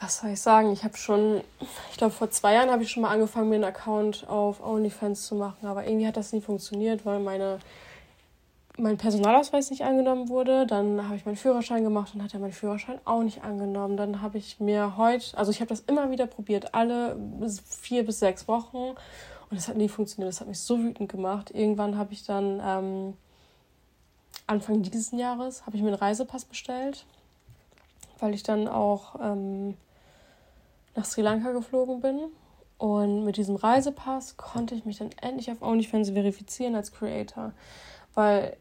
was 0.00 0.18
soll 0.18 0.30
ich 0.30 0.40
sagen? 0.40 0.72
Ich 0.72 0.84
habe 0.84 0.96
schon, 0.96 1.40
ich 1.90 1.96
glaube, 1.96 2.12
vor 2.12 2.30
zwei 2.30 2.54
Jahren 2.54 2.70
habe 2.70 2.82
ich 2.82 2.90
schon 2.90 3.02
mal 3.02 3.10
angefangen, 3.10 3.48
mir 3.48 3.56
einen 3.56 3.64
Account 3.64 4.28
auf 4.28 4.64
OnlyFans 4.64 5.26
zu 5.26 5.34
machen, 5.34 5.66
aber 5.66 5.86
irgendwie 5.86 6.06
hat 6.06 6.16
das 6.16 6.32
nie 6.32 6.40
funktioniert, 6.40 7.04
weil 7.04 7.18
meine, 7.18 7.58
mein 8.76 8.96
Personalausweis 8.96 9.70
nicht 9.70 9.82
angenommen 9.82 10.28
wurde. 10.28 10.66
Dann 10.66 11.04
habe 11.04 11.16
ich 11.16 11.26
meinen 11.26 11.36
Führerschein 11.36 11.82
gemacht 11.82 12.14
und 12.14 12.22
hat 12.22 12.32
er 12.32 12.40
meinen 12.40 12.52
Führerschein 12.52 13.00
auch 13.04 13.22
nicht 13.22 13.42
angenommen. 13.42 13.96
Dann 13.96 14.22
habe 14.22 14.38
ich 14.38 14.60
mir 14.60 14.96
heute, 14.96 15.36
also 15.36 15.50
ich 15.50 15.60
habe 15.60 15.68
das 15.68 15.80
immer 15.80 16.10
wieder 16.12 16.26
probiert, 16.26 16.74
alle 16.74 17.16
vier 17.66 18.06
bis 18.06 18.20
sechs 18.20 18.46
Wochen 18.46 18.94
und 19.50 19.56
es 19.56 19.66
hat 19.66 19.76
nie 19.76 19.88
funktioniert. 19.88 20.32
Das 20.32 20.40
hat 20.40 20.48
mich 20.48 20.60
so 20.60 20.78
wütend 20.78 21.10
gemacht. 21.10 21.50
Irgendwann 21.52 21.98
habe 21.98 22.12
ich 22.12 22.24
dann 22.24 22.60
ähm, 22.64 23.14
Anfang 24.48 24.82
dieses 24.82 25.12
Jahres 25.12 25.66
habe 25.66 25.76
ich 25.76 25.82
mir 25.82 25.88
einen 25.88 25.98
Reisepass 25.98 26.44
bestellt, 26.44 27.04
weil 28.18 28.34
ich 28.34 28.42
dann 28.42 28.66
auch 28.66 29.16
ähm, 29.20 29.76
nach 30.96 31.04
Sri 31.04 31.22
Lanka 31.22 31.52
geflogen 31.52 32.00
bin. 32.00 32.18
Und 32.78 33.24
mit 33.24 33.36
diesem 33.36 33.56
Reisepass 33.56 34.36
konnte 34.36 34.74
ich 34.74 34.84
mich 34.84 34.98
dann 34.98 35.10
endlich 35.20 35.50
auf 35.50 35.62
OnlyFans 35.62 36.10
verifizieren 36.10 36.76
als 36.76 36.92
Creator. 36.92 37.52
Weil 38.14 38.56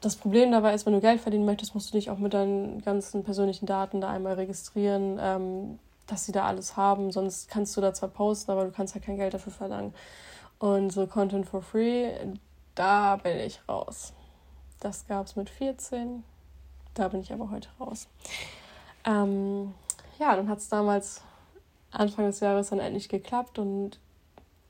das 0.00 0.16
Problem 0.16 0.50
dabei 0.50 0.74
ist, 0.74 0.86
wenn 0.86 0.94
du 0.94 1.00
Geld 1.00 1.20
verdienen 1.20 1.44
möchtest, 1.44 1.74
musst 1.74 1.90
du 1.90 1.98
dich 1.98 2.10
auch 2.10 2.18
mit 2.18 2.34
deinen 2.34 2.80
ganzen 2.82 3.24
persönlichen 3.24 3.66
Daten 3.66 4.00
da 4.00 4.08
einmal 4.08 4.34
registrieren, 4.34 5.18
ähm, 5.20 5.78
dass 6.06 6.24
sie 6.24 6.32
da 6.32 6.44
alles 6.46 6.76
haben. 6.76 7.12
Sonst 7.12 7.48
kannst 7.48 7.76
du 7.76 7.80
da 7.80 7.92
zwar 7.92 8.08
posten, 8.08 8.50
aber 8.50 8.64
du 8.64 8.72
kannst 8.72 8.94
halt 8.94 9.04
kein 9.04 9.16
Geld 9.16 9.34
dafür 9.34 9.52
verlangen. 9.52 9.94
Und 10.58 10.90
so 10.90 11.06
Content 11.06 11.46
for 11.46 11.62
Free, 11.62 12.10
da 12.74 13.16
bin 13.16 13.38
ich 13.38 13.60
raus. 13.68 14.12
Das 14.80 15.06
gab 15.06 15.26
es 15.26 15.36
mit 15.36 15.50
14. 15.50 16.24
Da 16.94 17.08
bin 17.08 17.20
ich 17.20 17.30
aber 17.32 17.50
heute 17.50 17.68
raus. 17.80 18.08
Ähm, 19.04 19.74
ja, 20.18 20.34
dann 20.36 20.48
hat 20.48 20.58
es 20.58 20.68
damals 20.68 21.22
Anfang 21.90 22.26
des 22.26 22.40
Jahres 22.40 22.68
dann 22.70 22.80
endlich 22.80 23.08
geklappt 23.08 23.58
und 23.58 23.98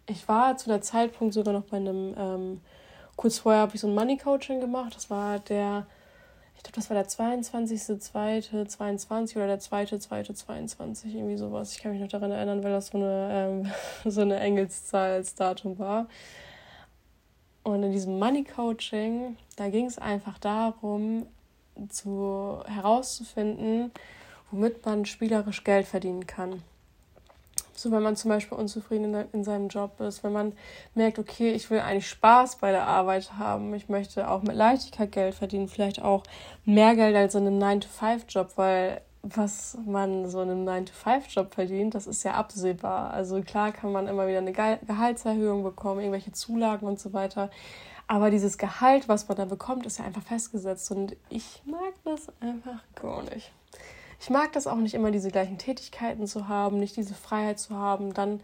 ich 0.07 0.29
war 0.29 0.57
zu 0.57 0.69
der 0.69 0.81
Zeitpunkt 0.81 1.35
sogar 1.35 1.53
noch 1.53 1.65
bei 1.65 1.77
einem, 1.77 2.15
ähm, 2.17 2.61
kurz 3.17 3.39
vorher 3.39 3.63
habe 3.63 3.75
ich 3.75 3.81
so 3.81 3.89
ein 3.89 3.95
Money 3.95 4.17
Coaching 4.17 4.61
gemacht. 4.61 4.95
Das 4.97 5.11
war 5.11 5.39
der, 5.39 5.87
ich 6.57 6.63
glaube, 6.63 6.77
das 6.77 6.89
war 6.89 6.95
der 6.95 7.07
22.02.22 7.07 9.37
oder 9.37 9.49
der 9.49 9.61
2.02.22, 9.61 11.15
irgendwie 11.15 11.37
sowas. 11.37 11.73
Ich 11.73 11.83
kann 11.83 11.93
mich 11.93 12.01
noch 12.01 12.09
daran 12.09 12.31
erinnern, 12.31 12.65
weil 12.65 12.73
das 12.73 12.87
so 12.89 12.97
eine, 12.99 13.29
ähm, 13.33 13.71
so 14.11 14.23
eine 14.23 14.41
Engelszahl 14.41 15.13
als 15.13 15.35
Datum 15.35 15.79
war. 15.79 16.07
Und 17.69 17.83
in 17.83 17.93
diesem 17.93 18.19
Money 18.19 18.45
Coaching, 18.45 19.37
da 19.57 19.69
ging 19.69 19.85
es 19.85 19.99
einfach 19.99 20.39
darum, 20.39 21.27
zu, 21.91 22.63
herauszufinden, 22.67 23.93
womit 24.51 24.87
man 24.87 25.05
spielerisch 25.05 25.65
Geld 25.65 25.87
verdienen 25.87 26.27
kann. 26.27 26.63
So, 27.75 27.93
wenn 27.93 28.03
man 28.03 28.17
zum 28.17 28.31
Beispiel 28.31 28.57
unzufrieden 28.57 29.15
in, 29.15 29.27
in, 29.35 29.45
seinem 29.45 29.69
Job 29.69 30.01
ist, 30.01 30.25
wenn 30.25 30.33
man 30.33 30.55
merkt, 30.95 31.19
okay, 31.19 31.53
ich 31.53 31.71
will 31.71 31.81
eigentlich 31.81 32.09
Spaß 32.09 32.57
bei 32.57 32.73
der 32.73 32.87
Arbeit 32.87 33.35
haben, 33.35 33.75
ich 33.75 33.91
möchte 33.91 34.31
auch 34.31 34.43
mit 34.43 34.57
Leichtigkeit 34.57 35.13
Geld 35.13 35.35
verdienen, 35.35 35.69
vielleicht 35.69 36.01
auch 36.01 36.23
mehr 36.65 36.97
Geld 36.97 37.15
als 37.15 37.35
in 37.35 37.47
einem 37.47 37.63
9-to-5-Job, 37.63 38.53
weil 38.57 39.03
was 39.23 39.77
man 39.85 40.29
so 40.29 40.41
in 40.43 40.51
einem 40.51 40.69
9-to-5-Job 40.69 41.55
verdient, 41.55 41.95
das 41.95 42.07
ist 42.07 42.23
ja 42.23 42.35
absehbar. 42.35 43.11
Also 43.11 43.41
klar 43.43 43.73
kann 43.73 43.93
man 43.93 44.07
immer 44.07 44.27
wieder 44.29 44.39
eine 44.39 44.53
Gehaltserhöhung 44.53 45.63
bekommen, 45.63 46.01
irgendwelche 46.01 46.33
Zulagen 46.33 46.87
und 46.87 47.01
so 47.01 47.13
weiter. 47.13 47.51
Aber 48.07 48.31
dieses 48.31 48.57
Gehalt, 48.57 49.09
was 49.09 49.29
man 49.29 49.37
da 49.37 49.45
bekommt, 49.45 49.85
ist 49.85 49.99
ja 49.99 50.05
einfach 50.05 50.23
festgesetzt. 50.23 50.91
Und 50.91 51.17
ich 51.29 51.63
mag 51.67 51.93
das 52.05 52.33
einfach 52.41 52.81
gar 52.95 53.23
nicht. 53.23 53.53
Ich 54.21 54.31
mag 54.31 54.53
das 54.53 54.67
auch 54.67 54.77
nicht 54.77 54.95
immer, 54.95 55.11
diese 55.11 55.31
gleichen 55.31 55.59
Tätigkeiten 55.59 56.27
zu 56.27 56.49
haben, 56.49 56.79
nicht 56.79 56.97
diese 56.97 57.15
Freiheit 57.15 57.59
zu 57.59 57.77
haben, 57.77 58.15
dann 58.15 58.41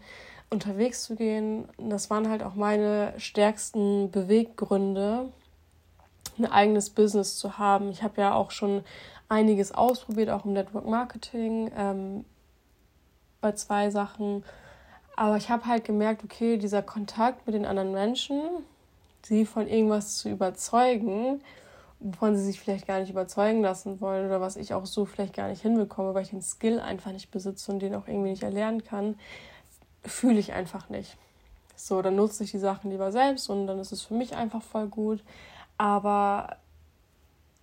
unterwegs 0.49 1.03
zu 1.03 1.15
gehen. 1.15 1.67
Das 1.77 2.09
waren 2.09 2.29
halt 2.29 2.43
auch 2.43 2.55
meine 2.55 3.13
stärksten 3.17 4.11
Beweggründe, 4.11 5.31
ein 6.39 6.51
eigenes 6.51 6.89
Business 6.89 7.37
zu 7.37 7.57
haben. 7.57 7.89
Ich 7.89 8.03
habe 8.03 8.21
ja 8.21 8.33
auch 8.33 8.51
schon 8.51 8.83
einiges 9.29 9.71
ausprobiert, 9.71 10.29
auch 10.29 10.45
im 10.45 10.53
Network 10.53 10.85
Marketing, 10.85 11.71
ähm, 11.75 12.25
bei 13.41 13.53
zwei 13.53 13.89
Sachen. 13.89 14.43
Aber 15.15 15.37
ich 15.37 15.49
habe 15.49 15.65
halt 15.65 15.85
gemerkt, 15.85 16.23
okay, 16.23 16.57
dieser 16.57 16.81
Kontakt 16.81 17.45
mit 17.45 17.55
den 17.55 17.65
anderen 17.65 17.91
Menschen, 17.91 18.41
sie 19.23 19.45
von 19.45 19.67
irgendwas 19.67 20.17
zu 20.17 20.29
überzeugen, 20.29 21.41
wovon 21.99 22.35
sie 22.35 22.43
sich 22.43 22.59
vielleicht 22.59 22.85
gar 22.85 22.99
nicht 22.99 23.09
überzeugen 23.09 23.61
lassen 23.61 24.01
wollen 24.01 24.27
oder 24.27 24.41
was 24.41 24.57
ich 24.57 24.73
auch 24.73 24.85
so 24.85 25.05
vielleicht 25.05 25.33
gar 25.33 25.47
nicht 25.47 25.61
hinbekomme, 25.61 26.13
weil 26.13 26.23
ich 26.23 26.29
den 26.29 26.41
Skill 26.41 26.79
einfach 26.79 27.11
nicht 27.11 27.31
besitze 27.31 27.71
und 27.71 27.79
den 27.79 27.95
auch 27.95 28.07
irgendwie 28.07 28.29
nicht 28.29 28.43
erlernen 28.43 28.83
kann, 28.83 29.17
fühle 30.03 30.39
ich 30.39 30.53
einfach 30.53 30.89
nicht. 30.89 31.17
So, 31.75 32.01
dann 32.01 32.15
nutze 32.15 32.43
ich 32.43 32.51
die 32.51 32.59
Sachen 32.59 32.91
lieber 32.91 33.11
selbst 33.11 33.49
und 33.49 33.67
dann 33.67 33.79
ist 33.79 33.91
es 33.91 34.01
für 34.01 34.13
mich 34.13 34.35
einfach 34.35 34.61
voll 34.61 34.87
gut. 34.87 35.23
Aber 35.77 36.57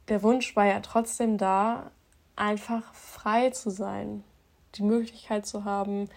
der 0.09 0.23
Wunsch 0.23 0.55
war 0.57 0.67
ja 0.67 0.81
trotzdem 0.81 1.39
da, 1.39 1.91
einfach 2.37 2.95
frei 2.95 3.51
zu 3.51 3.71
sein, 3.71 4.25
die 4.75 4.83
Möglichkeit 4.83 5.47
zu 5.47 5.65
haben, 5.65 6.09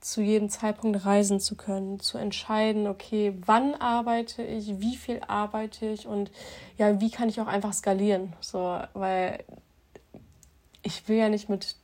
zu 0.00 0.20
jedem 0.20 0.48
Zeitpunkt 0.50 1.04
reisen 1.04 1.40
zu 1.40 1.56
können, 1.56 1.98
zu 1.98 2.18
entscheiden, 2.18 2.86
okay, 2.86 3.34
wann 3.44 3.74
arbeite 3.74 4.42
ich, 4.42 4.78
wie 4.80 4.96
viel 4.96 5.20
arbeite 5.26 5.86
ich 5.86 6.06
und 6.06 6.30
ja, 6.78 7.00
wie 7.00 7.10
kann 7.10 7.28
ich 7.28 7.40
auch 7.40 7.46
einfach 7.46 7.72
skalieren, 7.72 8.32
so, 8.40 8.78
weil 8.94 9.42
ich 10.82 11.08
will 11.08 11.16
ja 11.16 11.28
nicht 11.28 11.48
mit 11.48 11.74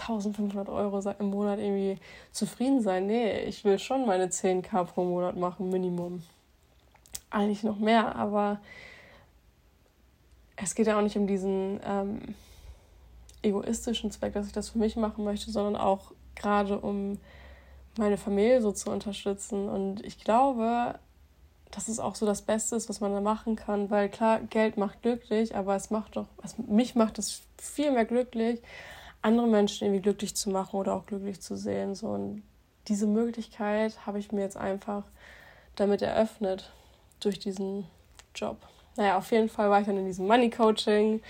1500 0.00 0.68
Euro 0.68 1.00
im 1.18 1.26
Monat 1.26 1.58
irgendwie 1.58 1.98
zufrieden 2.32 2.80
sein. 2.80 3.06
Nee, 3.06 3.40
ich 3.40 3.64
will 3.64 3.78
schon 3.78 4.06
meine 4.06 4.28
10k 4.28 4.84
pro 4.84 5.04
Monat 5.04 5.36
machen, 5.36 5.68
Minimum. 5.70 6.22
Eigentlich 7.30 7.62
noch 7.62 7.78
mehr, 7.78 8.16
aber 8.16 8.60
es 10.56 10.74
geht 10.74 10.86
ja 10.86 10.98
auch 10.98 11.02
nicht 11.02 11.16
um 11.16 11.26
diesen 11.26 11.80
ähm, 11.84 12.34
egoistischen 13.42 14.10
Zweck, 14.10 14.34
dass 14.34 14.46
ich 14.46 14.52
das 14.52 14.70
für 14.70 14.78
mich 14.78 14.96
machen 14.96 15.24
möchte, 15.24 15.50
sondern 15.50 15.76
auch 15.76 16.12
gerade 16.34 16.78
um 16.78 17.18
meine 17.96 18.16
Familie 18.16 18.60
so 18.60 18.72
zu 18.72 18.90
unterstützen. 18.90 19.68
Und 19.68 20.04
ich 20.04 20.18
glaube, 20.18 20.98
dass 21.70 21.88
es 21.88 22.00
auch 22.00 22.14
so 22.14 22.26
das 22.26 22.42
Beste 22.42 22.76
ist, 22.76 22.88
was 22.88 23.00
man 23.00 23.12
da 23.12 23.20
machen 23.20 23.56
kann, 23.56 23.90
weil 23.90 24.08
klar, 24.08 24.40
Geld 24.40 24.76
macht 24.76 25.02
glücklich, 25.02 25.54
aber 25.54 25.76
es 25.76 25.90
macht 25.90 26.16
doch, 26.16 26.26
es, 26.42 26.56
mich 26.58 26.94
macht 26.94 27.18
es 27.18 27.42
viel 27.58 27.92
mehr 27.92 28.04
glücklich, 28.04 28.62
andere 29.20 29.46
Menschen 29.46 29.84
irgendwie 29.84 30.02
glücklich 30.02 30.34
zu 30.34 30.50
machen 30.50 30.76
oder 30.76 30.94
auch 30.94 31.06
glücklich 31.06 31.40
zu 31.40 31.56
sehen. 31.56 31.94
So. 31.94 32.08
Und 32.08 32.42
diese 32.86 33.06
Möglichkeit 33.06 34.06
habe 34.06 34.18
ich 34.18 34.32
mir 34.32 34.40
jetzt 34.40 34.56
einfach 34.56 35.04
damit 35.76 36.02
eröffnet 36.02 36.72
durch 37.20 37.38
diesen 37.38 37.86
Job 38.34 38.58
naja, 38.98 39.16
auf 39.16 39.30
jeden 39.30 39.48
Fall 39.48 39.70
war 39.70 39.80
ich 39.80 39.86
dann 39.86 39.96
in 39.96 40.06
diesem 40.06 40.26
Money 40.26 40.50
Coaching 40.50 41.22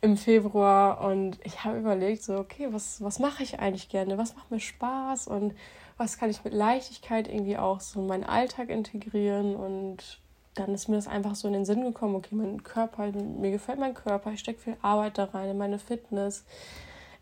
im 0.00 0.16
Februar 0.16 1.00
und 1.00 1.38
ich 1.44 1.64
habe 1.64 1.78
überlegt, 1.78 2.24
so, 2.24 2.36
okay, 2.36 2.66
was, 2.72 3.00
was 3.02 3.20
mache 3.20 3.44
ich 3.44 3.60
eigentlich 3.60 3.88
gerne? 3.88 4.18
Was 4.18 4.34
macht 4.34 4.50
mir 4.50 4.58
Spaß 4.58 5.28
und 5.28 5.54
was 5.96 6.18
kann 6.18 6.28
ich 6.28 6.42
mit 6.42 6.52
Leichtigkeit 6.52 7.28
irgendwie 7.28 7.56
auch 7.56 7.78
so 7.78 8.00
in 8.00 8.08
meinen 8.08 8.24
Alltag 8.24 8.68
integrieren? 8.68 9.54
Und 9.54 10.20
dann 10.54 10.74
ist 10.74 10.88
mir 10.88 10.96
das 10.96 11.06
einfach 11.06 11.36
so 11.36 11.46
in 11.46 11.54
den 11.54 11.64
Sinn 11.64 11.84
gekommen, 11.84 12.16
okay, 12.16 12.34
mein 12.34 12.64
Körper, 12.64 13.06
mir 13.12 13.52
gefällt 13.52 13.78
mein 13.78 13.94
Körper, 13.94 14.32
ich 14.32 14.40
stecke 14.40 14.58
viel 14.60 14.76
Arbeit 14.82 15.16
da 15.16 15.26
rein, 15.26 15.50
in 15.50 15.56
meine 15.56 15.78
Fitness, 15.78 16.44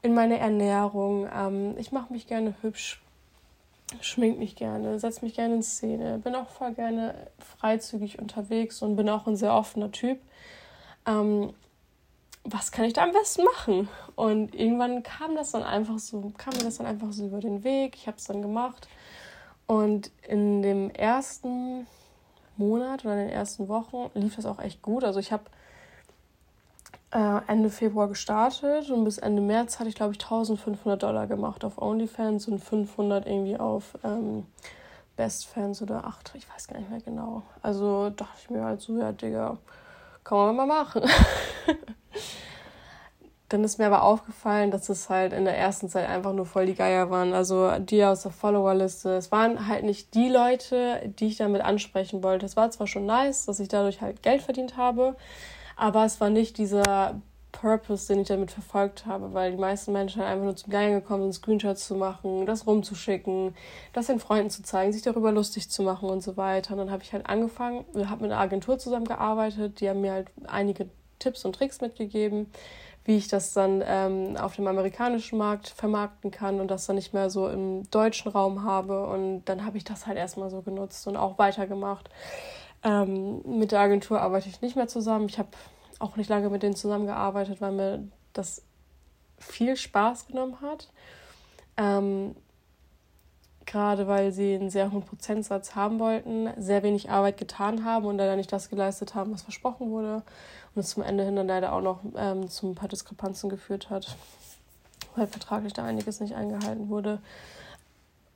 in 0.01 0.15
meine 0.15 0.39
Ernährung. 0.39 1.29
Ähm, 1.31 1.77
ich 1.77 1.93
mache 1.93 2.11
mich 2.15 2.27
gerne 2.27 2.55
hübsch, 2.63 3.02
schmink 4.01 4.39
mich 4.39 4.57
gerne, 4.57 4.99
setze 4.99 5.25
mich 5.25 5.35
gerne 5.35 5.57
in 5.57 5.63
Szene, 5.63 6.19
bin 6.19 6.35
auch 6.35 6.49
voll 6.49 6.73
gerne 6.73 7.15
freizügig 7.39 8.19
unterwegs 8.19 8.83
und 8.83 8.97
bin 8.97 9.09
auch 9.09 9.27
ein 9.27 9.37
sehr 9.37 9.55
offener 9.55 9.93
Typ. 9.93 10.19
Ähm, 11.07 11.53
was 12.45 12.73
kann 12.73 12.85
ich 12.85 12.93
da 12.93 13.05
am 13.05 13.13
besten 13.13 13.45
machen? 13.45 13.89
Und 14.17 14.55
irgendwann 14.55 15.03
kam 15.03 15.37
das 15.37 15.53
dann 15.53 15.63
einfach 15.63 15.99
so, 15.99 16.33
kam 16.37 16.55
mir 16.55 16.65
das 16.65 16.79
dann 16.79 16.87
einfach 16.87 17.13
so 17.13 17.27
über 17.27 17.41
den 17.41 17.63
Weg. 17.63 17.95
Ich 17.97 18.07
habe 18.07 18.17
es 18.17 18.25
dann 18.25 18.43
gemacht. 18.43 18.89
Und 19.67 20.11
in 20.27 20.63
dem 20.63 20.91
ersten 20.91 21.87
Monat 22.57 23.05
oder 23.05 23.15
in 23.15 23.29
den 23.29 23.31
ersten 23.31 23.69
Wochen 23.69 24.11
lief 24.15 24.37
das 24.37 24.47
auch 24.47 24.59
echt 24.59 24.83
gut. 24.83 25.05
Also 25.05 25.21
ich 25.21 25.33
habe 25.33 25.45
äh, 27.13 27.41
Ende 27.47 27.71
Februar 27.71 28.09
gestartet 28.09 28.91
und 28.91 29.05
bis 29.05 29.19
Ende 29.19 29.43
März 29.43 29.79
hatte 29.79 29.89
ich, 29.89 29.95
glaube 29.95 30.13
ich, 30.13 30.23
1500 30.23 31.03
Dollar 31.03 31.27
gemacht 31.27 31.65
auf 31.65 31.81
OnlyFans 31.81 32.49
und 32.49 32.59
500 32.59 33.27
irgendwie 33.27 33.59
auf 33.59 33.99
ähm, 34.03 34.47
Bestfans 35.17 35.83
oder 35.83 36.05
8, 36.05 36.33
ich 36.35 36.49
weiß 36.49 36.69
gar 36.69 36.79
nicht 36.79 36.91
mehr 36.91 37.01
genau. 37.01 37.43
Also 37.61 38.11
dachte 38.11 38.39
ich 38.43 38.51
mir 38.51 38.65
halt 38.65 38.81
so, 38.81 38.99
ja, 38.99 39.13
Digga, 39.13 39.59
kann 40.25 40.39
man 40.39 40.57
mal 40.57 40.67
machen. 40.67 41.03
dann 43.53 43.65
ist 43.65 43.79
mir 43.79 43.87
aber 43.87 44.03
aufgefallen, 44.03 44.71
dass 44.71 44.89
es 44.89 45.11
halt 45.11 45.33
in 45.33 45.45
der 45.45 45.57
ersten 45.57 45.89
Zeit 45.89 46.09
einfach 46.09 46.33
nur 46.33 46.47
voll 46.47 46.67
die 46.67 46.75
Geier 46.75 47.11
waren. 47.11 47.35
Also 47.35 47.71
die 47.79 48.03
aus 48.05 48.23
der 48.23 48.31
Followerliste. 48.31 49.17
Es 49.17 49.31
waren 49.31 49.69
halt 49.69 49.85
nicht 49.85 50.15
die 50.15 50.29
Leute, 50.29 51.13
die 51.19 51.27
ich 51.27 51.37
damit 51.37 51.63
ansprechen 51.63 52.23
wollte. 52.23 52.47
Es 52.47 52.57
war 52.57 52.71
zwar 52.71 52.87
schon 52.87 53.05
nice, 53.05 53.45
dass 53.45 53.61
ich 53.61 53.69
dadurch 53.69 54.01
halt 54.01 54.23
Geld 54.23 54.43
verdient 54.43 54.77
habe, 54.77 55.17
aber 55.77 56.05
es 56.05 56.21
war 56.21 56.31
nicht 56.31 56.59
dieser 56.59 57.21
Purpose, 57.53 58.09
den 58.09 58.23
ich 58.23 58.29
damit 58.29 58.51
verfolgt 58.51 59.07
habe, 59.07 59.35
weil 59.35 59.53
die 59.53 59.59
meisten 59.59 59.93
Menschen 59.93 60.23
einfach 60.23 60.45
nur 60.45 60.57
zum 60.57 60.73
Geiern 60.73 60.95
gekommen 60.95 61.25
sind, 61.25 61.35
Screenshots 61.35 61.87
zu 61.87 61.95
machen, 61.95 62.47
das 62.47 62.67
rumzuschicken, 62.67 63.55
das 63.93 64.07
den 64.07 64.19
Freunden 64.19 64.51
zu 64.51 64.63
zeigen, 64.63 64.93
sich 64.93 65.03
darüber 65.03 65.31
lustig 65.31 65.71
zu 65.71 65.83
machen 65.83 66.09
und 66.09 66.23
so 66.23 66.37
weiter. 66.37 66.73
Und 66.73 66.79
dann 66.79 66.91
habe 66.91 67.03
ich 67.03 67.13
halt 67.13 67.27
angefangen, 67.27 67.85
habe 68.09 68.23
mit 68.23 68.33
einer 68.33 68.41
Agentur 68.41 68.79
zusammengearbeitet, 68.79 69.81
die 69.81 69.89
haben 69.89 70.01
mir 70.01 70.13
halt 70.13 70.29
einige 70.47 70.89
Tipps 71.19 71.45
und 71.45 71.55
Tricks 71.55 71.81
mitgegeben, 71.81 72.47
wie 73.05 73.17
ich 73.17 73.29
das 73.29 73.53
dann 73.53 73.83
ähm, 73.87 74.37
auf 74.37 74.57
dem 74.57 74.67
amerikanischen 74.67 75.39
Markt 75.39 75.69
vermarkten 75.69 76.31
kann 76.31 76.61
und 76.61 76.71
das 76.71 76.87
dann 76.87 76.97
nicht 76.97 77.13
mehr 77.13 77.31
so 77.31 77.49
im 77.49 77.89
deutschen 77.91 78.31
Raum 78.31 78.65
habe. 78.65 79.07
Und 79.07 79.45
dann 79.45 79.65
habe 79.65 79.77
ich 79.77 79.85
das 79.85 80.07
halt 80.07 80.17
erstmal 80.17 80.51
so 80.51 80.63
genutzt 80.63 81.07
und 81.07 81.17
auch 81.17 81.39
weitergemacht. 81.39 82.09
Ähm, 82.85 83.43
mit 83.59 83.73
der 83.73 83.81
Agentur 83.81 84.21
arbeite 84.21 84.49
ich 84.49 84.61
nicht 84.61 84.77
mehr 84.77 84.89
zusammen. 84.89 85.29
Ich 85.29 85.39
habe 85.39 85.51
auch 85.99 86.17
nicht 86.17 86.29
lange 86.29 86.51
mit 86.51 86.63
denen 86.63 86.77
zusammengearbeitet, 86.77 87.61
weil 87.61 87.73
mir 87.73 88.09
das 88.33 88.63
viel 89.39 89.77
Spaß 89.77 90.27
genommen 90.27 90.61
hat. 90.61 90.89
Ähm, 91.77 92.35
gerade 93.67 94.09
weil 94.09 94.33
sie 94.33 94.55
einen 94.55 94.71
sehr 94.71 94.93
hohen 94.93 95.03
Prozentsatz 95.03 95.75
haben 95.75 95.99
wollten, 95.99 96.51
sehr 96.57 96.83
wenig 96.83 97.11
Arbeit 97.11 97.37
getan 97.37 97.85
haben 97.85 98.07
und 98.07 98.19
leider 98.19 98.37
nicht 98.37 98.53
das 98.53 98.69
geleistet 98.69 99.15
haben, 99.15 99.33
was 99.33 99.43
versprochen 99.43 99.91
wurde. 99.91 100.23
Und 100.75 100.81
es 100.81 100.91
zum 100.91 101.03
Ende 101.03 101.25
hin 101.25 101.37
dann 101.37 101.47
leider 101.47 101.73
auch 101.73 101.81
noch 101.81 102.01
ähm, 102.17 102.49
zu 102.49 102.69
ein 102.69 102.75
paar 102.75 102.89
Diskrepanzen 102.89 103.51
geführt 103.51 103.91
hat, 103.91 104.17
weil 105.17 105.27
vertraglich 105.27 105.73
da 105.73 105.85
einiges 105.85 106.21
nicht 106.21 106.35
eingehalten 106.35 106.89
wurde. 106.89 107.21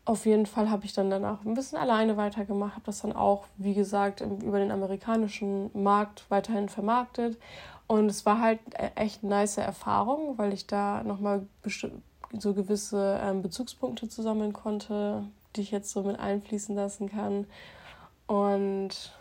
Auf 0.06 0.24
jeden 0.24 0.46
Fall 0.46 0.70
habe 0.70 0.84
ich 0.84 0.92
dann 0.92 1.10
danach 1.10 1.44
ein 1.44 1.54
bisschen 1.54 1.78
alleine 1.78 2.16
weitergemacht, 2.16 2.74
habe 2.74 2.86
das 2.86 3.02
dann 3.02 3.12
auch, 3.12 3.44
wie 3.56 3.74
gesagt, 3.74 4.20
über 4.20 4.60
den 4.60 4.70
amerikanischen 4.70 5.68
Markt 5.74 6.24
weiterhin 6.28 6.68
vermarktet. 6.68 7.36
Und 7.88 8.08
es 8.08 8.24
war 8.24 8.40
halt 8.40 8.60
e-, 8.78 8.92
echt 8.94 9.24
eine 9.24 9.30
nice 9.30 9.58
Erfahrung, 9.58 10.38
weil 10.38 10.52
ich 10.52 10.68
da 10.68 11.02
nochmal 11.02 11.46
so 12.38 12.54
gewisse 12.54 13.20
ähm, 13.20 13.42
Bezugspunkte 13.42 14.08
zusammen 14.08 14.52
konnte, 14.52 15.24
die 15.56 15.62
ich 15.62 15.72
jetzt 15.72 15.90
so 15.90 16.04
mit 16.04 16.20
einfließen 16.20 16.76
lassen 16.76 17.10
kann. 17.10 17.48
Und 18.28 19.12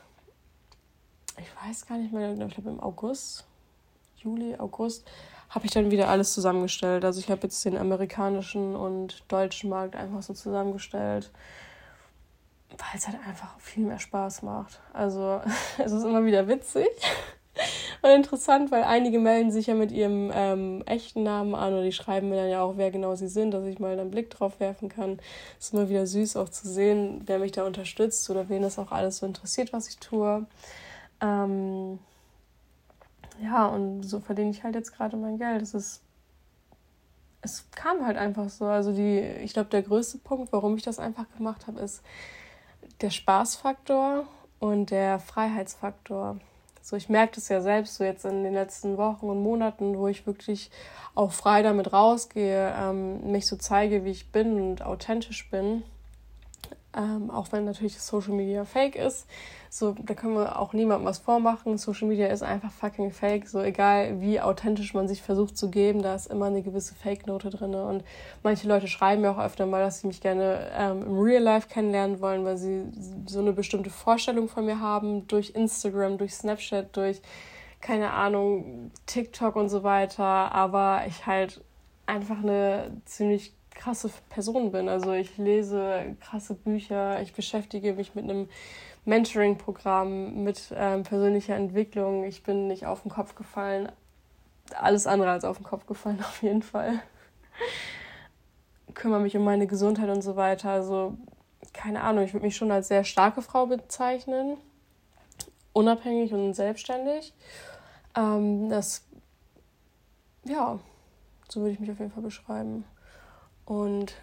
ich 1.40 1.68
weiß 1.68 1.88
gar 1.88 1.98
nicht 1.98 2.14
mehr, 2.14 2.32
ich 2.32 2.54
glaube 2.54 2.70
im 2.70 2.80
August, 2.80 3.46
Juli, 4.18 4.56
August, 4.58 5.08
habe 5.56 5.66
ich 5.66 5.72
dann 5.72 5.90
wieder 5.90 6.10
alles 6.10 6.34
zusammengestellt. 6.34 7.06
Also 7.06 7.22
ich 7.22 7.32
habe 7.32 7.44
jetzt 7.44 7.64
den 7.64 7.78
amerikanischen 7.78 8.76
und 8.76 9.24
deutschen 9.30 9.70
Markt 9.70 9.96
einfach 9.96 10.22
so 10.22 10.34
zusammengestellt, 10.34 11.32
weil 12.72 12.88
es 12.94 13.08
halt 13.08 13.18
einfach 13.26 13.58
viel 13.60 13.86
mehr 13.86 14.00
Spaß 14.00 14.42
macht. 14.42 14.82
Also 14.92 15.42
es 15.78 15.94
ist 15.94 16.04
immer 16.04 16.26
wieder 16.26 16.50
witzig 16.50 16.90
und 18.02 18.10
interessant, 18.10 18.70
weil 18.70 18.84
einige 18.84 19.18
melden 19.18 19.50
sich 19.50 19.68
ja 19.68 19.76
mit 19.76 19.94
ihrem 19.94 20.30
ähm, 20.36 20.84
echten 20.88 21.24
Namen 21.24 21.56
an 21.56 21.72
oder 21.72 21.84
die 21.84 21.94
schreiben 21.94 22.28
mir 22.28 22.36
dann 22.36 22.50
ja 22.50 22.62
auch, 22.62 22.74
wer 22.76 22.92
genau 22.92 23.16
sie 23.16 23.30
sind, 23.30 23.52
dass 23.52 23.64
ich 23.66 23.80
mal 23.80 23.98
einen 23.98 24.12
Blick 24.12 24.30
drauf 24.30 24.60
werfen 24.60 24.90
kann. 24.90 25.20
Es 25.58 25.68
ist 25.68 25.74
immer 25.74 25.88
wieder 25.88 26.06
süß 26.06 26.36
auch 26.36 26.50
zu 26.50 26.68
sehen, 26.68 27.22
wer 27.28 27.40
mich 27.40 27.54
da 27.54 27.66
unterstützt 27.66 28.30
oder 28.30 28.50
wen 28.50 28.62
das 28.62 28.78
auch 28.78 28.92
alles 28.92 29.20
so 29.20 29.26
interessiert, 29.26 29.72
was 29.72 29.88
ich 29.88 30.00
tue. 30.00 30.46
Ähm, 31.22 32.00
ja, 33.42 33.68
und 33.68 34.04
so 34.04 34.20
verdiene 34.20 34.52
ich 34.52 34.64
halt 34.64 34.76
jetzt 34.76 34.94
gerade 34.94 35.18
mein 35.18 35.38
Geld. 35.38 35.62
Es 35.62 35.74
ist, 35.74 36.02
es 37.42 37.70
kam 37.72 38.06
halt 38.06 38.18
einfach 38.18 38.50
so. 38.50 38.66
Also 38.66 38.92
die, 38.94 39.20
ich 39.20 39.54
glaube, 39.54 39.70
der 39.70 39.82
größte 39.82 40.18
Punkt, 40.20 40.52
warum 40.54 40.76
ich 40.78 40.84
das 40.84 41.00
einfach 41.00 41.26
gemacht 41.38 41.68
habe, 41.68 41.80
ist 41.80 42.02
der 43.02 43.10
Spaßfaktor 43.10 44.26
und 44.60 44.92
der 44.92 45.20
Freiheitsfaktor. 45.20 46.38
So, 46.82 46.96
ich 46.96 47.10
merke 47.10 47.36
das 47.36 47.50
ja 47.50 47.62
selbst 47.62 47.96
so 47.96 48.04
jetzt 48.04 48.26
in 48.26 48.44
den 48.44 48.54
letzten 48.54 48.98
Wochen 48.98 49.28
und 49.28 49.42
Monaten, 49.42 49.98
wo 49.98 50.08
ich 50.08 50.28
wirklich 50.28 50.70
auch 51.16 51.32
frei 51.32 51.64
damit 51.64 51.92
rausgehe, 51.92 52.76
ähm, 52.78 53.32
mich 53.32 53.48
so 53.48 53.56
zeige, 53.56 54.06
wie 54.06 54.12
ich 54.12 54.32
bin 54.32 54.62
und 54.62 54.84
authentisch 54.84 55.50
bin. 55.50 55.84
Ähm, 56.96 57.32
auch 57.32 57.52
wenn 57.52 57.66
natürlich 57.66 58.00
Social 58.00 58.34
Media 58.34 58.66
fake 58.66 58.96
ist. 58.96 59.26
So, 59.78 59.92
da 59.92 60.14
können 60.14 60.36
wir 60.36 60.58
auch 60.58 60.72
niemandem 60.72 61.06
was 61.06 61.18
vormachen. 61.18 61.78
Social 61.78 62.08
Media 62.08 62.28
ist 62.28 62.44
einfach 62.44 62.72
fucking 62.72 63.12
fake. 63.12 63.46
So, 63.46 63.60
egal 63.60 64.22
wie 64.22 64.40
authentisch 64.40 64.94
man 64.94 65.10
sich 65.10 65.22
versucht 65.22 65.58
zu 65.58 65.70
geben, 65.70 66.02
da 66.02 66.16
ist 66.16 66.28
immer 66.28 66.46
eine 66.46 66.62
gewisse 66.62 66.96
Fake-Note 66.96 67.50
drin. 67.50 67.76
Und 67.76 68.06
manche 68.42 68.70
Leute 68.70 68.88
schreiben 68.88 69.22
mir 69.22 69.32
auch 69.32 69.38
öfter 69.38 69.66
mal, 69.66 69.82
dass 69.82 70.00
sie 70.00 70.08
mich 70.08 70.22
gerne 70.22 70.72
ähm, 70.78 71.04
im 71.04 71.20
Real 71.20 71.44
Life 71.44 71.68
kennenlernen 71.68 72.22
wollen, 72.22 72.46
weil 72.46 72.56
sie 72.56 72.86
so 73.26 73.40
eine 73.40 73.52
bestimmte 73.52 73.90
Vorstellung 73.90 74.48
von 74.48 74.66
mir 74.66 74.80
haben, 74.80 75.28
durch 75.28 75.50
Instagram, 75.50 76.20
durch 76.20 76.36
Snapchat, 76.36 76.96
durch, 76.96 77.22
keine 77.82 78.12
Ahnung, 78.12 78.92
TikTok 79.08 79.58
und 79.58 79.68
so 79.68 79.84
weiter. 79.84 80.54
Aber 80.54 81.02
ich 81.06 81.26
halt 81.26 81.62
einfach 82.06 82.42
eine 82.42 82.92
ziemlich 83.04 83.54
krasse 83.76 84.10
Person 84.30 84.72
bin. 84.72 84.90
Also 84.90 85.12
ich 85.12 85.38
lese 85.38 86.16
krasse 86.22 86.56
Bücher, 86.56 87.22
ich 87.22 87.34
beschäftige 87.34 87.94
mich 87.94 88.16
mit 88.16 88.24
einem 88.24 88.50
Mentoring-Programm, 89.06 90.44
mit 90.44 90.74
ähm, 90.76 91.04
persönlicher 91.04 91.56
Entwicklung. 91.56 92.24
Ich 92.24 92.42
bin 92.42 92.68
nicht 92.68 92.88
auf 92.88 93.04
den 93.04 93.12
Kopf 93.12 93.36
gefallen. 93.36 93.92
Alles 94.74 95.06
andere 95.06 95.30
als 95.30 95.46
auf 95.46 95.58
den 95.58 95.66
Kopf 95.66 95.86
gefallen, 95.86 96.20
auf 96.22 96.42
jeden 96.42 96.64
Fall. 96.64 97.00
Kümmere 98.96 99.20
mich 99.20 99.38
um 99.38 99.44
meine 99.44 99.68
Gesundheit 99.68 100.10
und 100.10 100.24
so 100.24 100.36
weiter. 100.36 100.72
Also, 100.72 101.18
keine 101.74 102.02
Ahnung, 102.02 102.24
ich 102.24 102.34
würde 102.34 102.46
mich 102.46 102.56
schon 102.56 102.72
als 102.72 102.88
sehr 102.88 103.04
starke 103.04 103.42
Frau 103.42 103.68
bezeichnen. 103.68 104.58
Unabhängig 105.74 106.34
und 106.34 106.54
selbstständig. 106.54 107.34
Ähm, 108.16 108.70
das, 108.70 109.06
ja, 110.46 110.80
so 111.50 111.60
würde 111.60 111.74
ich 111.74 111.80
mich 111.80 111.92
auf 111.92 112.00
jeden 112.00 112.12
Fall 112.12 112.24
beschreiben. 112.24 112.86
Und 113.66 114.14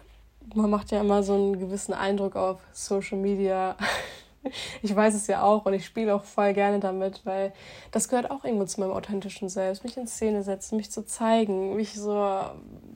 man 0.55 0.69
macht 0.69 0.91
ja 0.91 1.01
immer 1.01 1.23
so 1.23 1.33
einen 1.33 1.59
gewissen 1.59 1.93
Eindruck 1.93 2.35
auf 2.35 2.59
Social 2.71 3.17
Media. 3.17 3.75
Ich 4.81 4.93
weiß 4.93 5.13
es 5.15 5.27
ja 5.27 5.41
auch 5.41 5.65
und 5.65 5.73
ich 5.73 5.85
spiele 5.85 6.13
auch 6.13 6.25
voll 6.25 6.51
gerne 6.51 6.81
damit, 6.81 7.25
weil 7.25 7.53
das 7.91 8.09
gehört 8.09 8.29
auch 8.29 8.43
irgendwo 8.43 8.65
zu 8.65 8.81
meinem 8.81 8.91
authentischen 8.91 9.47
Selbst. 9.47 9.85
Mich 9.85 9.95
in 9.95 10.05
Szene 10.05 10.43
setzen, 10.43 10.75
mich 10.75 10.91
zu 10.91 11.05
zeigen, 11.05 11.77
mich 11.77 11.93
so, 11.93 12.11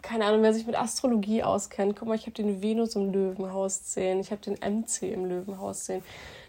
keine 0.01 0.25
Ahnung, 0.25 0.41
wer 0.41 0.53
sich 0.53 0.67
mit 0.67 0.77
Astrologie 0.77 1.43
auskennt. 1.43 1.95
Guck 1.97 2.09
mal, 2.09 2.15
ich 2.15 2.23
habe 2.23 2.31
den 2.31 2.61
Venus 2.61 2.97
im 2.97 3.13
Löwenhaus 3.13 3.93
sehen, 3.93 4.19
ich 4.19 4.31
habe 4.31 4.41
den 4.41 4.55
MC 4.55 5.03
im 5.03 5.23
Löwenhaus 5.23 5.85
sehen, 5.85 6.03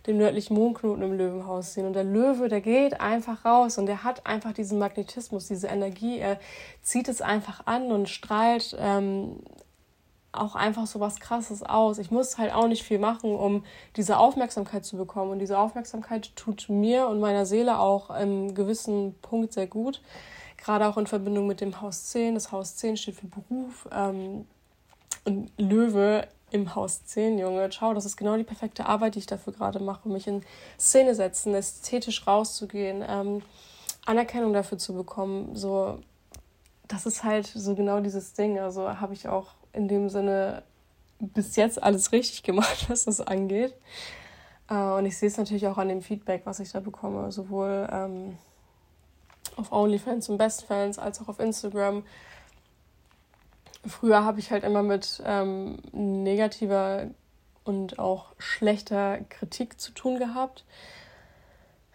den 0.09 0.17
nördlichen 0.17 0.55
Mondknoten 0.55 1.05
im 1.05 1.13
Löwenhaus 1.13 1.75
sehen. 1.75 1.87
Und 1.87 1.93
der 1.93 2.03
Löwe, 2.03 2.49
der 2.49 2.61
geht 2.61 3.01
einfach 3.01 3.45
raus 3.45 3.79
und 3.79 3.87
der 3.87 4.03
hat 4.03 4.27
einfach 4.27 4.53
diesen 4.53 4.81
Magnetismus, 4.81 5.47
diese 5.47 5.69
Energie. 5.69 6.19
Er 6.19 6.41
zieht 6.83 7.07
es 7.07 7.23
einfach 7.23 7.67
an 7.67 7.93
und 7.93 8.09
strahlt 8.09 8.77
ähm, 8.81 9.37
auch 10.39 10.55
einfach 10.55 10.87
so 10.87 11.01
was 11.01 11.21
Krasses 11.21 11.63
aus. 11.63 11.99
Ich 11.99 12.11
muss 12.11 12.39
halt 12.39 12.53
auch 12.53 12.69
nicht 12.69 12.83
viel 12.83 12.99
machen, 12.99 13.35
um 13.35 13.65
diese 13.97 14.19
Aufmerksamkeit 14.19 14.85
zu 14.85 14.97
bekommen. 14.97 15.33
Und 15.33 15.39
diese 15.39 15.59
Aufmerksamkeit 15.59 16.35
tut 16.37 16.69
mir 16.69 17.09
und 17.09 17.21
meiner 17.21 17.47
Seele 17.47 17.79
auch 17.79 18.11
im 18.11 18.55
gewissen 18.55 19.15
Punkt 19.21 19.53
sehr 19.53 19.67
gut. 19.67 20.01
Gerade 20.57 20.89
auch 20.89 20.97
in 20.97 21.07
Verbindung 21.07 21.47
mit 21.47 21.61
dem 21.61 21.81
Haus 21.81 22.07
10. 22.07 22.35
Das 22.35 22.53
Haus 22.53 22.77
10 22.77 22.97
steht 22.97 23.17
für 23.17 23.27
Beruf. 23.27 23.89
Ähm, 23.93 24.47
und 25.25 25.51
Löwe 25.59 26.27
im 26.51 26.75
Haus 26.75 27.05
10, 27.05 27.39
Junge. 27.39 27.69
Ciao, 27.71 27.93
das 27.93 28.07
ist 28.07 28.17
genau 28.17 28.37
die 28.37 28.45
perfekte 28.45 28.87
Arbeit, 28.87 29.15
die 29.15 29.21
ich 29.21 29.27
dafür 29.27 29.53
gerade 29.53 29.81
mache. 29.81 30.09
Mich 30.09 30.27
in 30.27 30.43
Szene 30.79 31.15
setzen, 31.15 31.55
ästhetisch 31.55 32.27
rauszugehen, 32.27 33.05
ähm, 33.07 33.43
Anerkennung 34.07 34.53
dafür 34.53 34.79
zu 34.79 34.95
bekommen. 34.95 35.55
So, 35.55 35.99
das 36.87 37.05
ist 37.07 37.25
halt 37.25 37.47
so 37.47 37.75
genau 37.75 38.01
dieses 38.01 38.33
Ding. 38.33 38.59
Also 38.59 39.01
habe 39.01 39.13
ich 39.13 39.29
auch 39.29 39.49
in 39.79 39.89
dem 39.89 40.09
Sinne 40.09 40.65
bis 41.21 41.57
jetzt 41.57 41.83
alles 41.83 42.13
richtig 42.13 42.43
gemacht, 42.43 42.87
was 42.89 43.05
das 43.05 43.21
angeht. 43.21 43.75
Äh, 44.69 44.75
und 44.75 45.07
ich 45.07 45.17
sehe 45.17 45.29
es 45.29 45.39
natürlich 45.39 45.67
auch 45.69 45.79
an 45.79 45.89
dem 45.89 46.03
Feedback, 46.03 46.43
was 46.45 46.61
ich 46.61 46.71
da 46.73 46.81
bekomme, 46.81 47.31
sowohl 47.33 47.89
ähm, 47.91 48.37
auf 49.57 49.73
OnlyFans 49.73 50.29
und 50.29 50.37
Bestfans 50.39 50.99
als 50.99 51.21
auch 51.21 51.29
auf 51.29 51.39
Instagram. 51.39 52.05
Früher 53.87 54.25
habe 54.25 54.41
ich 54.41 54.51
halt 54.51 54.65
immer 54.65 54.83
mit 54.83 55.23
ähm, 55.25 55.79
negativer 55.93 57.07
und 57.65 57.99
auch 57.99 58.35
schlechter 58.39 59.19
Kritik 59.29 59.81
zu 59.81 59.93
tun 59.93 60.19
gehabt. 60.19 60.65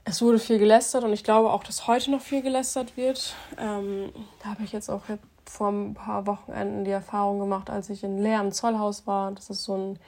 Es 0.06 0.22
wurde 0.22 0.40
viel 0.40 0.60
gelästert 0.60 1.04
und 1.04 1.14
ich 1.14 1.24
glaube 1.24 1.52
auch, 1.52 1.64
dass 1.64 1.88
heute 1.88 2.12
noch 2.12 2.22
viel 2.22 2.42
gelästert 2.42 2.98
wird. 2.98 3.36
Ähm, 3.58 4.12
da 4.42 4.50
habe 4.50 4.64
ich 4.64 4.72
jetzt 4.72 4.90
auch 4.90 5.04
vor 5.46 5.70
ein 5.70 5.94
paar 5.94 6.26
Wochenenden 6.28 6.86
die 6.86 6.92
Erfahrung 6.92 7.40
gemacht, 7.40 7.70
als 7.70 7.90
ich 7.90 8.04
in 8.04 8.18
Leer 8.18 8.42
im 8.42 8.52
Zollhaus 8.52 9.08
war. 9.08 9.32
Das 9.32 9.50
ist 9.50 9.64
so 9.64 9.76
ein 9.76 10.00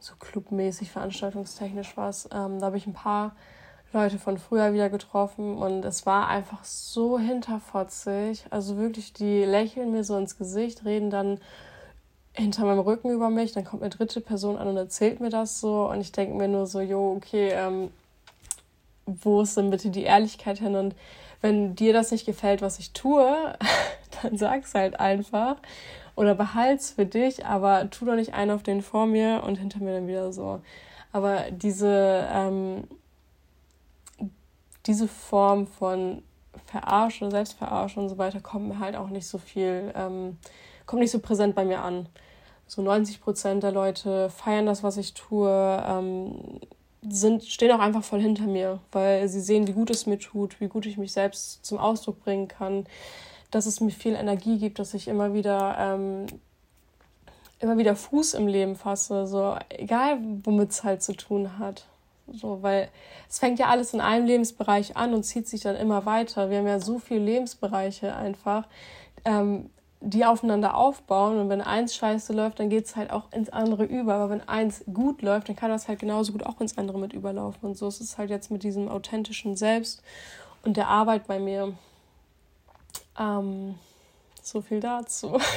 so 0.00 0.14
clubmäßig, 0.18 0.90
veranstaltungstechnisch 0.90 1.96
was. 1.96 2.28
Ähm, 2.32 2.60
da 2.60 2.66
habe 2.66 2.76
ich 2.76 2.86
ein 2.86 2.92
paar 2.92 3.32
Leute 3.92 4.18
von 4.18 4.38
früher 4.38 4.72
wieder 4.72 4.90
getroffen 4.90 5.56
und 5.56 5.84
es 5.84 6.04
war 6.04 6.28
einfach 6.28 6.64
so 6.64 7.18
hinterfotzig. 7.18 8.44
Also 8.50 8.76
wirklich, 8.76 9.12
die 9.12 9.44
lächeln 9.44 9.92
mir 9.92 10.04
so 10.04 10.16
ins 10.16 10.36
Gesicht, 10.36 10.84
reden 10.84 11.10
dann 11.10 11.40
hinter 12.34 12.64
meinem 12.64 12.80
Rücken 12.80 13.10
über 13.10 13.30
mich, 13.30 13.52
dann 13.52 13.64
kommt 13.64 13.82
eine 13.82 13.90
dritte 13.90 14.20
Person 14.20 14.58
an 14.58 14.68
und 14.68 14.76
erzählt 14.76 15.20
mir 15.20 15.30
das 15.30 15.58
so 15.58 15.88
und 15.90 16.00
ich 16.00 16.12
denke 16.12 16.36
mir 16.36 16.48
nur 16.48 16.66
so, 16.66 16.80
jo, 16.80 17.14
okay, 17.16 17.50
ähm, 17.52 17.90
wo 19.06 19.40
ist 19.40 19.56
denn 19.56 19.70
bitte 19.70 19.90
die 19.90 20.04
Ehrlichkeit 20.04 20.58
hin? 20.58 20.76
Und 20.76 20.94
wenn 21.40 21.74
dir 21.74 21.92
das 21.92 22.10
nicht 22.10 22.26
gefällt, 22.26 22.62
was 22.62 22.78
ich 22.78 22.92
tue, 22.92 23.54
dann 24.22 24.36
sag's 24.36 24.74
halt 24.74 24.98
einfach 25.00 25.56
oder 26.18 26.34
behalt's 26.34 26.90
für 26.90 27.06
dich, 27.06 27.46
aber 27.46 27.90
tu 27.90 28.04
doch 28.04 28.16
nicht 28.16 28.34
einen 28.34 28.50
auf 28.50 28.64
den 28.64 28.82
vor 28.82 29.06
mir 29.06 29.44
und 29.46 29.56
hinter 29.56 29.78
mir 29.78 29.94
dann 29.94 30.08
wieder 30.08 30.32
so. 30.32 30.60
Aber 31.12 31.50
diese, 31.52 32.28
ähm, 32.32 32.88
diese 34.86 35.06
Form 35.06 35.68
von 35.68 36.22
Verarschen, 36.66 37.30
Selbstverarschen 37.30 38.02
und 38.02 38.08
so 38.08 38.18
weiter 38.18 38.40
kommt 38.40 38.68
mir 38.68 38.80
halt 38.80 38.96
auch 38.96 39.10
nicht 39.10 39.28
so 39.28 39.38
viel, 39.38 39.92
ähm, 39.94 40.38
kommt 40.86 41.02
nicht 41.02 41.12
so 41.12 41.20
präsent 41.20 41.54
bei 41.54 41.64
mir 41.64 41.82
an. 41.82 42.08
So 42.66 42.82
90 42.82 43.20
Prozent 43.20 43.62
der 43.62 43.72
Leute 43.72 44.28
feiern 44.28 44.66
das, 44.66 44.82
was 44.82 44.96
ich 44.96 45.14
tue, 45.14 45.48
ähm, 45.86 46.60
sind, 47.08 47.44
stehen 47.44 47.70
auch 47.70 47.78
einfach 47.78 48.02
voll 48.02 48.20
hinter 48.20 48.44
mir, 48.44 48.80
weil 48.90 49.28
sie 49.28 49.40
sehen, 49.40 49.68
wie 49.68 49.72
gut 49.72 49.90
es 49.90 50.06
mir 50.06 50.18
tut, 50.18 50.60
wie 50.60 50.68
gut 50.68 50.84
ich 50.84 50.98
mich 50.98 51.12
selbst 51.12 51.64
zum 51.64 51.78
Ausdruck 51.78 52.24
bringen 52.24 52.48
kann, 52.48 52.86
dass 53.50 53.66
es 53.66 53.80
mir 53.80 53.90
viel 53.90 54.14
Energie 54.14 54.58
gibt, 54.58 54.78
dass 54.78 54.94
ich 54.94 55.08
immer 55.08 55.34
wieder 55.34 55.76
ähm, 55.78 56.26
immer 57.60 57.78
wieder 57.78 57.96
Fuß 57.96 58.34
im 58.34 58.46
Leben 58.46 58.76
fasse, 58.76 59.26
so 59.26 59.56
egal 59.70 60.18
womit 60.44 60.70
es 60.70 60.84
halt 60.84 61.02
zu 61.02 61.14
tun 61.14 61.58
hat. 61.58 61.86
So, 62.32 62.62
weil 62.62 62.88
es 63.28 63.38
fängt 63.38 63.58
ja 63.58 63.66
alles 63.66 63.94
in 63.94 64.00
einem 64.00 64.26
Lebensbereich 64.26 64.96
an 64.96 65.14
und 65.14 65.24
zieht 65.24 65.48
sich 65.48 65.62
dann 65.62 65.76
immer 65.76 66.04
weiter. 66.04 66.50
Wir 66.50 66.58
haben 66.58 66.66
ja 66.66 66.78
so 66.78 66.98
viele 66.98 67.20
Lebensbereiche 67.20 68.14
einfach, 68.14 68.66
ähm, 69.24 69.70
die 70.00 70.24
aufeinander 70.24 70.76
aufbauen. 70.76 71.38
Und 71.38 71.48
wenn 71.48 71.62
eins 71.62 71.94
scheiße 71.96 72.32
läuft, 72.34 72.60
dann 72.60 72.68
geht 72.68 72.84
es 72.84 72.96
halt 72.96 73.10
auch 73.10 73.32
ins 73.32 73.48
andere 73.48 73.84
über. 73.84 74.14
Aber 74.14 74.30
wenn 74.30 74.46
eins 74.46 74.84
gut 74.92 75.22
läuft, 75.22 75.48
dann 75.48 75.56
kann 75.56 75.70
das 75.70 75.88
halt 75.88 76.00
genauso 76.00 76.32
gut 76.32 76.44
auch 76.44 76.60
ins 76.60 76.76
andere 76.76 76.98
mit 76.98 77.14
überlaufen. 77.14 77.70
Und 77.70 77.78
so 77.78 77.88
ist 77.88 78.00
es 78.00 78.18
halt 78.18 78.30
jetzt 78.30 78.50
mit 78.50 78.62
diesem 78.62 78.88
authentischen 78.88 79.56
Selbst 79.56 80.02
und 80.64 80.76
der 80.76 80.88
Arbeit 80.88 81.26
bei 81.26 81.38
mir. 81.38 81.72
Ähm, 83.18 83.76
so 84.42 84.60
viel 84.60 84.80
dazu. 84.80 85.38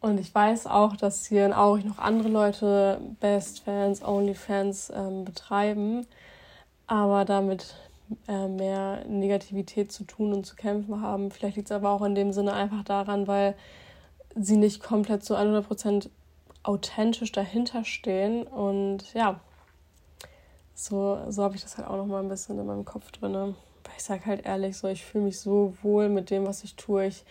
Und 0.00 0.18
ich 0.18 0.34
weiß 0.34 0.66
auch, 0.66 0.96
dass 0.96 1.26
hier 1.26 1.46
in 1.46 1.52
Aurich 1.52 1.84
noch 1.84 1.98
andere 1.98 2.28
Leute 2.28 3.00
Best-Fans, 3.20 4.02
Only-Fans 4.02 4.92
ähm, 4.94 5.24
betreiben, 5.24 6.06
aber 6.88 7.24
damit 7.24 7.76
äh, 8.26 8.48
mehr 8.48 9.04
Negativität 9.06 9.92
zu 9.92 10.02
tun 10.02 10.32
und 10.32 10.44
zu 10.44 10.56
kämpfen 10.56 11.00
haben. 11.00 11.30
Vielleicht 11.30 11.56
liegt 11.56 11.70
es 11.70 11.76
aber 11.76 11.90
auch 11.90 12.02
in 12.02 12.16
dem 12.16 12.32
Sinne 12.32 12.52
einfach 12.52 12.82
daran, 12.82 13.28
weil 13.28 13.54
sie 14.34 14.56
nicht 14.56 14.82
komplett 14.82 15.24
zu 15.24 15.36
100% 15.36 16.10
authentisch 16.64 17.30
dahinter 17.30 17.84
stehen. 17.84 18.44
Und 18.44 19.14
ja, 19.14 19.38
so, 20.74 21.20
so 21.28 21.44
habe 21.44 21.54
ich 21.54 21.62
das 21.62 21.78
halt 21.78 21.86
auch 21.86 21.96
noch 21.96 22.06
mal 22.06 22.22
ein 22.22 22.28
bisschen 22.28 22.58
in 22.58 22.66
meinem 22.66 22.84
Kopf 22.84 23.12
drin. 23.12 23.54
Ich 23.96 24.04
sage 24.04 24.26
halt 24.26 24.46
ehrlich, 24.46 24.76
so, 24.76 24.88
ich 24.88 25.04
fühle 25.04 25.24
mich 25.24 25.40
so 25.40 25.74
wohl 25.82 26.08
mit 26.08 26.30
dem, 26.30 26.46
was 26.46 26.64
ich 26.64 26.76
tue. 26.76 27.06
Ich 27.06 27.24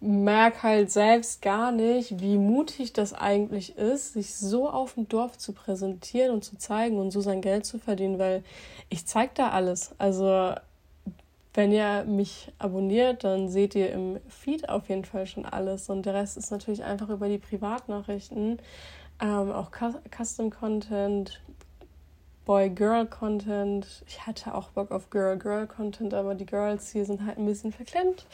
merke 0.00 0.62
halt 0.62 0.90
selbst 0.90 1.40
gar 1.40 1.72
nicht, 1.72 2.20
wie 2.20 2.36
mutig 2.36 2.92
das 2.92 3.14
eigentlich 3.14 3.76
ist, 3.78 4.12
sich 4.12 4.34
so 4.34 4.68
auf 4.68 4.94
dem 4.94 5.08
Dorf 5.08 5.38
zu 5.38 5.52
präsentieren 5.52 6.32
und 6.32 6.44
zu 6.44 6.58
zeigen 6.58 6.98
und 6.98 7.10
so 7.10 7.20
sein 7.22 7.40
Geld 7.40 7.64
zu 7.64 7.78
verdienen, 7.78 8.18
weil 8.18 8.44
ich 8.90 9.06
zeige 9.06 9.32
da 9.34 9.50
alles. 9.50 9.94
Also 9.98 10.54
wenn 11.54 11.72
ihr 11.72 12.04
mich 12.04 12.52
abonniert, 12.58 13.24
dann 13.24 13.48
seht 13.48 13.74
ihr 13.74 13.92
im 13.92 14.18
Feed 14.28 14.68
auf 14.68 14.88
jeden 14.88 15.04
Fall 15.04 15.26
schon 15.26 15.46
alles 15.46 15.88
und 15.88 16.04
der 16.04 16.14
Rest 16.14 16.36
ist 16.36 16.50
natürlich 16.50 16.84
einfach 16.84 17.08
über 17.08 17.28
die 17.28 17.38
Privatnachrichten, 17.38 18.58
ähm, 19.22 19.52
auch 19.52 19.70
Custom 19.70 20.50
Content, 20.50 21.40
Boy-Girl-Content. 22.44 23.86
Ich 24.06 24.26
hatte 24.26 24.54
auch 24.54 24.68
Bock 24.70 24.90
auf 24.90 25.10
Girl-Girl-Content, 25.10 26.14
aber 26.14 26.34
die 26.34 26.46
Girls 26.46 26.90
hier 26.90 27.04
sind 27.04 27.24
halt 27.24 27.38
ein 27.38 27.46
bisschen 27.46 27.72
verklemmt. 27.72 28.26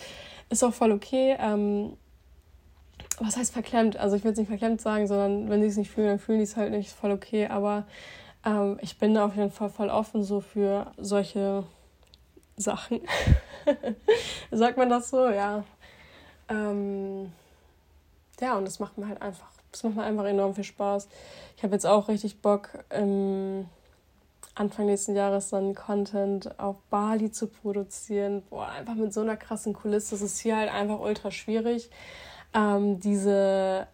Ist 0.49 0.65
auch 0.65 0.75
voll 0.75 0.93
okay. 0.93 1.37
Ähm, 1.39 1.97
was 3.19 3.37
heißt 3.37 3.53
verklemmt? 3.53 3.97
Also 3.97 4.17
ich 4.17 4.25
will 4.25 4.33
es 4.33 4.39
nicht 4.39 4.49
verklemmt 4.49 4.81
sagen, 4.81 5.07
sondern 5.07 5.49
wenn 5.49 5.61
sie 5.61 5.69
es 5.69 5.77
nicht 5.77 5.91
fühlen, 5.91 6.09
dann 6.09 6.19
fühlen 6.19 6.39
die 6.39 6.45
es 6.45 6.57
halt 6.57 6.73
nicht. 6.73 6.89
Ist 6.89 6.99
voll 6.99 7.13
okay. 7.13 7.47
Aber 7.47 7.87
ähm, 8.45 8.79
ich 8.81 8.99
bin 8.99 9.15
da 9.15 9.27
auf 9.27 9.37
jeden 9.37 9.51
Fall 9.51 9.69
voll 9.69 9.91
offen 9.91 10.25
so 10.25 10.41
für 10.41 10.93
solche 10.97 11.65
Sachen. 12.57 13.01
Sagt 14.51 14.77
man 14.77 14.89
das 14.89 15.11
so? 15.11 15.29
Ja. 15.29 15.65
Ähm, 16.49 17.33
ja, 18.41 18.57
und 18.57 18.65
das 18.65 18.81
macht 18.81 18.99
mir 18.99 19.07
halt 19.07 19.21
einfach, 19.23 19.49
das 19.71 19.83
macht 19.83 19.97
mir 19.97 20.03
einfach 20.03 20.25
enorm 20.25 20.55
viel 20.55 20.65
Spaß. 20.65 21.09
Ich 21.57 21.63
habe 21.63 21.75
jetzt 21.75 21.87
auch 21.87 22.09
richtig 22.09 22.41
Bock, 22.41 22.71
ähm, 22.91 23.67
Anfang 24.55 24.87
nächsten 24.87 25.15
Jahres 25.15 25.51
dann 25.51 25.75
Content 25.75 26.59
auf 26.59 26.77
Bali 26.91 27.31
zu 27.31 27.47
produzieren. 27.47 28.43
Boah, 28.51 28.69
einfach 28.69 28.95
mit 28.95 29.13
so 29.13 29.21
einer 29.21 29.37
krassen 29.37 29.73
Kulisse. 29.73 30.11
Das 30.11 30.23
ist 30.23 30.41
hier 30.41 30.57
halt 30.57 30.73
einfach 30.73 31.01
ultra 31.01 31.31
schwierig, 31.31 31.91
ähm, 32.53 33.01
diese 33.01 33.87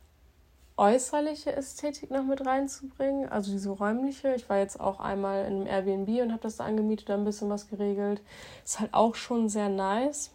äußerliche 0.78 1.54
Ästhetik 1.54 2.10
noch 2.10 2.24
mit 2.24 2.44
reinzubringen, 2.44 3.28
also 3.28 3.50
diese 3.50 3.70
räumliche. 3.70 4.34
Ich 4.34 4.48
war 4.48 4.58
jetzt 4.58 4.78
auch 4.78 5.00
einmal 5.00 5.46
in 5.46 5.54
einem 5.54 5.66
Airbnb 5.66 6.22
und 6.22 6.32
habe 6.32 6.42
das 6.42 6.56
da 6.56 6.64
angemietet, 6.64 7.08
da 7.08 7.14
ein 7.14 7.24
bisschen 7.24 7.48
was 7.48 7.68
geregelt. 7.68 8.20
Ist 8.64 8.80
halt 8.80 8.92
auch 8.92 9.14
schon 9.14 9.48
sehr 9.48 9.68
nice. 9.68 10.30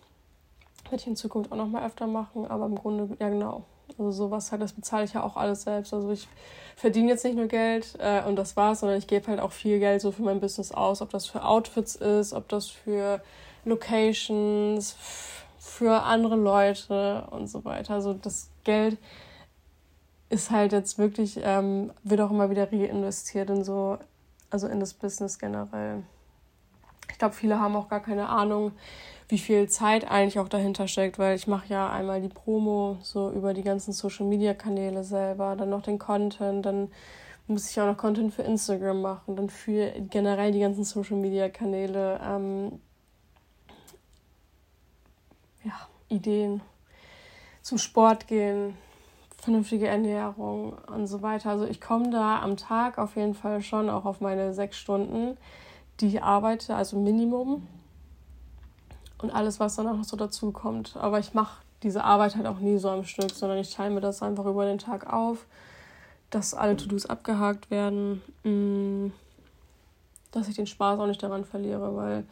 Werde 0.86 0.98
ich 0.98 1.08
in 1.08 1.16
Zukunft 1.16 1.52
auch 1.52 1.58
noch 1.58 1.68
mal 1.68 1.86
öfter 1.86 2.08
machen, 2.08 2.46
aber 2.46 2.66
im 2.66 2.76
Grunde, 2.76 3.16
ja 3.20 3.30
genau, 3.30 3.66
also 3.98 4.12
sowas 4.12 4.52
halt, 4.52 4.62
das 4.62 4.74
bezahle 4.74 5.06
ich 5.06 5.14
ja 5.14 5.24
auch 5.24 5.38
alles 5.38 5.64
selbst. 5.64 5.94
Also 5.94 6.12
ich 6.12 6.28
verdiene 6.76 7.10
jetzt 7.10 7.24
nicht 7.24 7.36
nur 7.36 7.48
Geld 7.48 7.96
äh, 8.00 8.24
und 8.24 8.36
das 8.36 8.56
war's, 8.58 8.82
sondern 8.82 8.98
ich 8.98 9.08
gebe 9.08 9.28
halt 9.28 9.40
auch 9.40 9.52
viel 9.52 9.80
Geld 9.80 10.02
so 10.02 10.12
für 10.12 10.24
mein 10.24 10.40
Business 10.40 10.72
aus, 10.72 11.02
ob 11.02 11.10
das 11.10 11.28
für 11.28 11.44
Outfits 11.46 11.96
ist, 11.96 12.34
ob 12.34 12.50
das 12.50 12.68
für 12.68 13.22
Locations, 13.66 14.96
für 15.60 16.04
andere 16.04 16.36
Leute 16.36 17.28
und 17.32 17.48
so 17.48 17.64
weiter. 17.66 17.94
Also 17.94 18.14
das 18.14 18.50
Geld 18.64 18.98
ist 20.30 20.50
halt 20.50 20.72
jetzt 20.72 20.98
wirklich, 20.98 21.40
ähm, 21.44 21.92
wird 22.04 22.22
auch 22.22 22.32
immer 22.32 22.50
wieder 22.50 22.72
reinvestiert 22.72 23.50
in 23.50 23.64
so, 23.64 23.98
also 24.50 24.68
in 24.68 24.80
das 24.80 24.94
Business 24.94 25.38
generell. 25.38 26.04
Ich 27.10 27.18
glaube, 27.18 27.34
viele 27.34 27.60
haben 27.60 27.76
auch 27.76 27.90
gar 27.90 28.02
keine 28.02 28.30
Ahnung, 28.30 28.72
wie 29.32 29.38
viel 29.38 29.70
Zeit 29.70 30.10
eigentlich 30.10 30.40
auch 30.40 30.50
dahinter 30.50 30.88
steckt, 30.88 31.18
weil 31.18 31.36
ich 31.36 31.48
mache 31.48 31.68
ja 31.68 31.90
einmal 31.90 32.22
die 32.22 32.28
Promo 32.28 32.98
so 33.02 33.32
über 33.32 33.54
die 33.54 33.64
ganzen 33.64 33.94
Social 33.94 34.26
Media 34.26 34.54
Kanäle 34.54 35.04
selber, 35.04 35.56
dann 35.56 35.70
noch 35.70 35.84
den 35.84 36.00
Content, 36.00 36.66
dann 36.66 36.90
muss 37.48 37.70
ich 37.70 37.80
auch 37.80 37.86
noch 37.86 37.98
Content 37.98 38.34
für 38.34 38.44
Instagram 38.44 39.02
machen, 39.02 39.36
dann 39.36 39.50
für 39.50 39.92
generell 40.10 40.52
die 40.52 40.60
ganzen 40.60 40.84
Social 40.84 41.18
Media 41.18 41.50
Kanäle, 41.50 42.20
ähm, 42.24 42.80
ja, 45.64 45.74
Ideen 46.10 46.62
zum 47.62 47.78
Sport 47.78 48.28
gehen, 48.28 48.78
vernünftige 49.38 49.88
Ernährung 49.88 50.74
und 50.94 51.08
so 51.08 51.22
weiter. 51.22 51.52
Also 51.52 51.66
ich 51.66 51.80
komme 51.80 52.10
da 52.10 52.42
am 52.42 52.58
Tag 52.58 52.98
auf 52.98 53.16
jeden 53.16 53.34
Fall 53.34 53.62
schon 53.62 53.90
auch 53.90 54.06
auf 54.06 54.22
meine 54.22 54.54
sechs 54.54 54.78
Stunden, 54.78 55.38
die 56.00 56.08
ich 56.08 56.24
arbeite, 56.24 56.76
also 56.76 56.98
Minimum. 56.98 57.68
Und 59.18 59.32
alles, 59.32 59.60
was 59.60 59.76
dann 59.76 59.88
auch 59.88 59.98
noch 59.98 60.04
so 60.04 60.18
dazu 60.18 60.52
kommt. 60.52 60.98
Aber 60.98 61.20
ich 61.20 61.34
mache 61.34 61.62
diese 61.84 62.04
Arbeit 62.04 62.36
halt 62.36 62.48
auch 62.48 62.60
nie 62.60 62.78
so 62.78 62.90
am 62.90 63.04
Stück, 63.04 63.32
sondern 63.32 63.60
ich 63.60 63.74
teile 63.74 63.94
mir 63.94 64.02
das 64.02 64.22
einfach 64.22 64.46
über 64.46 64.66
den 64.66 64.78
Tag 64.78 65.12
auf, 65.12 65.46
dass 66.30 66.54
alle 66.54 66.78
To-Dos 66.78 67.06
abgehakt 67.06 67.70
werden, 67.70 68.22
mm, 68.44 69.12
dass 70.32 70.48
ich 70.48 70.56
den 70.56 70.68
Spaß 70.68 71.00
auch 71.00 71.08
nicht 71.08 71.22
daran 71.22 71.46
verliere, 71.46 71.96
weil 71.96 72.24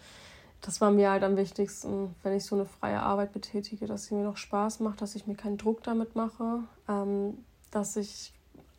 das 0.62 0.82
war 0.82 0.92
mir 0.92 1.12
halt 1.12 1.24
am 1.24 1.38
wichtigsten, 1.38 2.16
wenn 2.24 2.36
ich 2.36 2.46
so 2.46 2.56
eine 2.56 2.66
freie 2.66 3.02
Arbeit 3.02 3.34
betätige, 3.34 3.88
dass 3.88 4.06
sie 4.06 4.16
mir 4.16 4.24
noch 4.24 4.38
Spaß 4.38 4.82
macht, 4.82 5.02
dass 5.02 5.16
ich 5.16 5.26
mir 5.26 5.36
keinen 5.36 5.58
Druck 5.58 5.84
damit 5.84 6.16
mache, 6.16 6.60
ähm, 6.88 7.38
dass 7.72 7.96
ich 7.96 8.34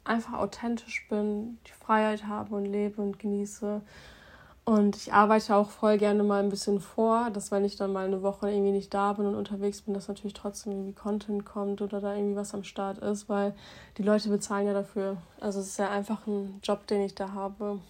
einfach 0.05 0.35
authentisch 0.35 1.07
bin, 1.09 1.59
die 1.67 1.73
Freiheit 1.73 2.27
habe 2.27 2.55
und 2.55 2.67
lebe 2.67 3.01
und 3.01 3.19
genieße 3.19 3.81
und 4.65 4.97
ich 4.97 5.13
arbeite 5.13 5.57
auch 5.57 5.71
voll 5.71 5.99
gerne 5.99 6.23
mal 6.23 6.43
ein 6.43 6.51
bisschen 6.51 6.81
vor, 6.81 7.31
dass 7.31 7.51
wenn 7.51 7.65
ich 7.65 7.77
dann 7.77 7.93
mal 7.93 8.07
eine 8.07 8.23
Woche 8.23 8.51
irgendwie 8.51 8.73
nicht 8.73 8.93
da 8.93 9.15
bin 9.15 9.27
und 9.27 9.35
unterwegs 9.35 9.83
bin, 9.83 9.95
dass 9.95 10.09
natürlich 10.09 10.35
trotzdem 10.35 10.73
irgendwie 10.73 10.93
Content 10.93 11.45
kommt 11.45 11.83
oder 11.83 12.01
da 12.01 12.15
irgendwie 12.15 12.37
was 12.37 12.55
am 12.55 12.63
Start 12.63 12.99
ist, 12.99 13.29
weil 13.29 13.55
die 13.99 14.03
Leute 14.03 14.29
bezahlen 14.29 14.67
ja 14.67 14.75
dafür. 14.75 15.17
Also 15.41 15.61
es 15.61 15.69
ist 15.69 15.79
ja 15.79 15.91
einfach 15.91 16.27
ein 16.27 16.61
Job, 16.63 16.87
den 16.87 17.03
ich 17.03 17.15
da 17.15 17.33
habe. 17.33 17.81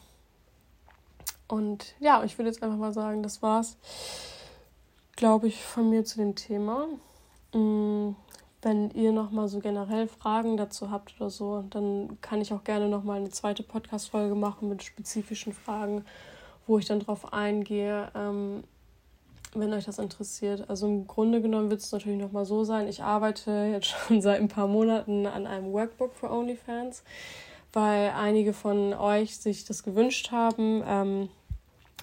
Und 1.48 1.94
ja, 1.98 2.22
ich 2.22 2.38
würde 2.38 2.48
jetzt 2.48 2.62
einfach 2.62 2.78
mal 2.78 2.92
sagen, 2.92 3.22
das 3.22 3.42
war's, 3.42 3.76
glaube 5.16 5.48
ich, 5.48 5.64
von 5.64 5.90
mir 5.90 6.04
zu 6.04 6.18
dem 6.18 6.36
Thema. 6.36 6.86
Mm, 7.52 8.14
wenn 8.62 8.90
ihr 8.90 9.10
nochmal 9.12 9.48
so 9.48 9.58
generell 9.58 10.06
Fragen 10.06 10.56
dazu 10.56 10.90
habt 10.90 11.14
oder 11.18 11.30
so, 11.30 11.64
dann 11.70 12.18
kann 12.20 12.40
ich 12.40 12.52
auch 12.52 12.62
gerne 12.62 12.88
nochmal 12.88 13.18
eine 13.18 13.30
zweite 13.30 13.62
Podcast-Folge 13.64 14.34
machen 14.34 14.68
mit 14.68 14.82
spezifischen 14.82 15.52
Fragen, 15.52 16.04
wo 16.70 16.78
ich 16.78 16.86
dann 16.86 17.00
drauf 17.00 17.32
eingehe, 17.32 18.10
ähm, 18.14 18.62
wenn 19.54 19.72
euch 19.72 19.86
das 19.86 19.98
interessiert. 19.98 20.70
Also 20.70 20.86
im 20.86 21.08
Grunde 21.08 21.42
genommen 21.42 21.68
wird 21.68 21.80
es 21.80 21.90
natürlich 21.90 22.20
nochmal 22.20 22.44
so 22.44 22.62
sein, 22.62 22.86
ich 22.86 23.02
arbeite 23.02 23.50
jetzt 23.72 23.88
schon 23.88 24.22
seit 24.22 24.40
ein 24.40 24.46
paar 24.46 24.68
Monaten 24.68 25.26
an 25.26 25.48
einem 25.48 25.72
Workbook 25.72 26.14
für 26.14 26.30
OnlyFans, 26.30 27.02
weil 27.72 28.10
einige 28.10 28.52
von 28.52 28.94
euch 28.94 29.36
sich 29.36 29.64
das 29.64 29.82
gewünscht 29.82 30.30
haben. 30.30 30.82
Ähm, 30.86 31.28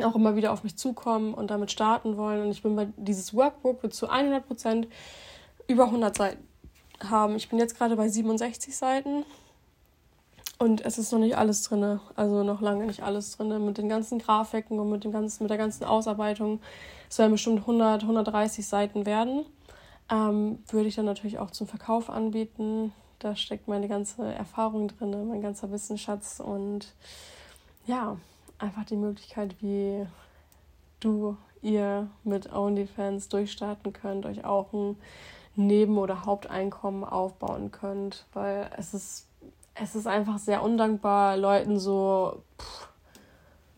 auch 0.04 0.16
immer 0.16 0.36
wieder 0.36 0.52
auf 0.52 0.64
mich 0.64 0.76
zukommen 0.76 1.34
und 1.34 1.50
damit 1.50 1.72
starten 1.72 2.18
wollen. 2.18 2.42
Und 2.42 2.52
ich 2.52 2.62
bin 2.62 2.76
bei 2.76 2.90
dieses 2.98 3.34
Workbook 3.34 3.82
wird 3.82 3.94
zu 3.94 4.12
100% 4.12 4.86
über 5.68 5.86
100 5.86 6.16
Seiten 6.16 6.48
haben. 7.10 7.36
Ich 7.36 7.50
bin 7.50 7.58
jetzt 7.58 7.78
gerade 7.78 7.96
bei 7.96 8.10
67 8.10 8.76
Seiten 8.76 9.24
und 10.60 10.82
es 10.86 10.98
ist 10.98 11.12
noch 11.12 11.20
nicht 11.20 11.38
alles 11.38 11.64
drin. 11.64 12.00
Also 12.16 12.44
noch 12.44 12.62
lange 12.62 12.86
nicht 12.86 13.04
alles 13.04 13.38
drin. 13.38 13.66
Mit 13.66 13.78
den 13.78 13.90
ganzen 13.90 14.20
Grafiken 14.20 14.80
und 14.80 14.90
mit, 14.90 15.04
dem 15.04 15.12
ganzen, 15.12 15.44
mit 15.44 15.50
der 15.50 15.58
ganzen 15.58 15.84
Ausarbeitung. 15.84 16.60
Es 17.10 17.20
werden 17.20 17.32
bestimmt 17.32 17.60
100, 17.60 18.04
130 18.04 18.66
Seiten 18.66 19.06
werden. 19.06 19.46
Ähm, 20.10 20.60
würde 20.70 20.88
ich 20.88 20.96
dann 20.96 21.06
natürlich 21.06 21.40
auch 21.40 21.52
zum 21.52 21.68
Verkauf 21.68 22.10
anbieten. 22.10 22.94
Da 23.20 23.36
steckt 23.36 23.68
meine 23.68 23.88
ganze 23.88 24.24
Erfahrung 24.34 24.88
drin, 24.88 25.28
mein 25.28 25.42
ganzer 25.42 25.72
Wissensschatz 25.72 26.40
und 26.40 26.94
ja, 27.88 28.18
einfach 28.60 28.86
die 28.86 28.96
Möglichkeit, 28.96 29.56
wie 29.62 30.06
du, 31.00 31.38
ihr 31.62 32.08
mit 32.24 32.54
OnlyFans 32.54 33.30
durchstarten 33.30 33.94
könnt, 33.94 34.26
euch 34.26 34.46
auch 34.46 34.74
ein 34.74 34.98
Neben- 35.56 35.98
oder 35.98 36.26
Haupteinkommen 36.26 37.04
aufbauen 37.04 37.72
könnt, 37.72 38.26
weil 38.34 38.70
es 38.78 38.94
ist, 38.94 39.27
es 39.82 39.96
ist 39.96 40.08
einfach 40.08 40.40
sehr 40.40 40.64
undankbar, 40.64 41.38
Leuten 41.38 41.80
so 41.80 42.44
pff, 42.60 42.88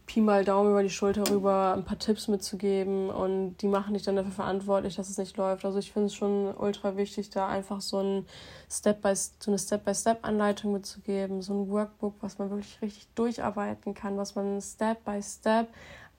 Pi 0.05 0.21
mal 0.21 0.43
Daumen 0.43 0.71
über 0.71 0.81
die 0.81 0.89
Schulter 0.89 1.29
rüber 1.29 1.73
ein 1.75 1.85
paar 1.85 1.99
Tipps 1.99 2.27
mitzugeben 2.27 3.12
und 3.12 3.57
die 3.57 3.67
machen 3.67 3.93
dich 3.93 4.01
dann 4.01 4.15
dafür 4.15 4.31
verantwortlich, 4.31 4.95
dass 4.95 5.07
es 5.07 5.19
nicht 5.19 5.38
läuft. 5.38 5.65
Also 5.65 5.77
ich 5.77 5.91
finde 5.91 6.07
es 6.07 6.15
schon 6.15 6.55
ultra 6.55 6.97
wichtig, 6.97 7.29
da 7.29 7.47
einfach 7.47 7.79
so, 7.79 7.99
ein 7.99 8.25
Step 8.71 9.05
-by, 9.05 9.15
so 9.39 9.51
eine 9.51 9.59
Step-by-Step-Anleitung 9.59 10.71
mitzugeben, 10.73 11.43
so 11.43 11.53
ein 11.53 11.69
Workbook, 11.69 12.15
was 12.21 12.39
man 12.39 12.49
wirklich 12.49 12.81
richtig 12.81 13.07
durcharbeiten 13.13 13.93
kann, 13.93 14.17
was 14.17 14.33
man 14.33 14.59
Step-by-Step 14.62 15.67
Step 15.67 15.67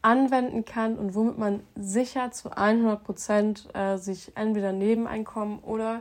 anwenden 0.03 0.65
kann 0.65 0.99
und 0.99 1.15
womit 1.15 1.39
man 1.39 1.63
sicher 1.75 2.31
zu 2.31 2.57
100 2.57 3.05
Prozent 3.05 3.69
äh, 3.75 3.97
sich 3.97 4.33
entweder 4.37 4.73
Nebeneinkommen 4.73 5.59
oder 5.61 6.01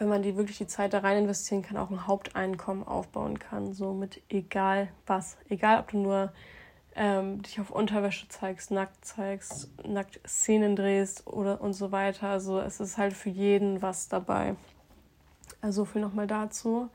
wenn 0.00 0.08
man 0.08 0.22
die 0.22 0.34
wirklich 0.34 0.56
die 0.56 0.66
Zeit 0.66 0.94
da 0.94 1.00
rein 1.00 1.18
investieren 1.18 1.60
kann, 1.60 1.76
auch 1.76 1.90
ein 1.90 2.06
Haupteinkommen 2.06 2.88
aufbauen 2.88 3.38
kann. 3.38 3.74
So 3.74 3.92
mit 3.92 4.22
egal 4.30 4.88
was. 5.06 5.36
Egal, 5.50 5.78
ob 5.78 5.90
du 5.90 5.98
nur 5.98 6.32
ähm, 6.96 7.42
dich 7.42 7.60
auf 7.60 7.70
Unterwäsche 7.70 8.26
zeigst, 8.28 8.70
nackt 8.70 9.04
zeigst, 9.04 9.68
nackt 9.86 10.18
Szenen 10.26 10.74
drehst 10.74 11.26
oder 11.26 11.60
und 11.60 11.74
so 11.74 11.92
weiter. 11.92 12.30
Also 12.30 12.60
es 12.60 12.80
ist 12.80 12.96
halt 12.96 13.12
für 13.12 13.28
jeden 13.28 13.82
was 13.82 14.08
dabei. 14.08 14.56
Also 15.60 15.84
viel 15.84 16.00
nochmal 16.00 16.26
dazu. 16.26 16.88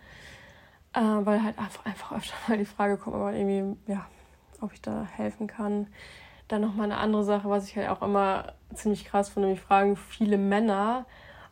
Äh, 0.94 1.02
weil 1.02 1.44
halt 1.44 1.60
einfach, 1.60 1.86
einfach 1.86 2.18
öfter 2.18 2.34
mal 2.48 2.58
die 2.58 2.66
Frage 2.66 2.98
kommt, 2.98 3.18
aber 3.18 3.34
irgendwie, 3.34 3.78
ja, 3.86 4.08
ob 4.62 4.74
ich 4.74 4.82
da 4.82 5.08
helfen 5.16 5.46
kann. 5.46 5.88
Dann 6.48 6.62
nochmal 6.62 6.86
eine 6.86 6.98
andere 6.98 7.24
Sache, 7.24 7.52
was 7.52 7.68
ich 7.68 7.78
halt 7.78 7.90
auch 7.90 8.02
immer 8.02 8.54
ziemlich 8.74 9.06
krass 9.06 9.30
finde, 9.30 9.50
mich 9.50 9.62
fragen 9.62 9.96
viele 9.96 10.40
Männer, 10.40 11.06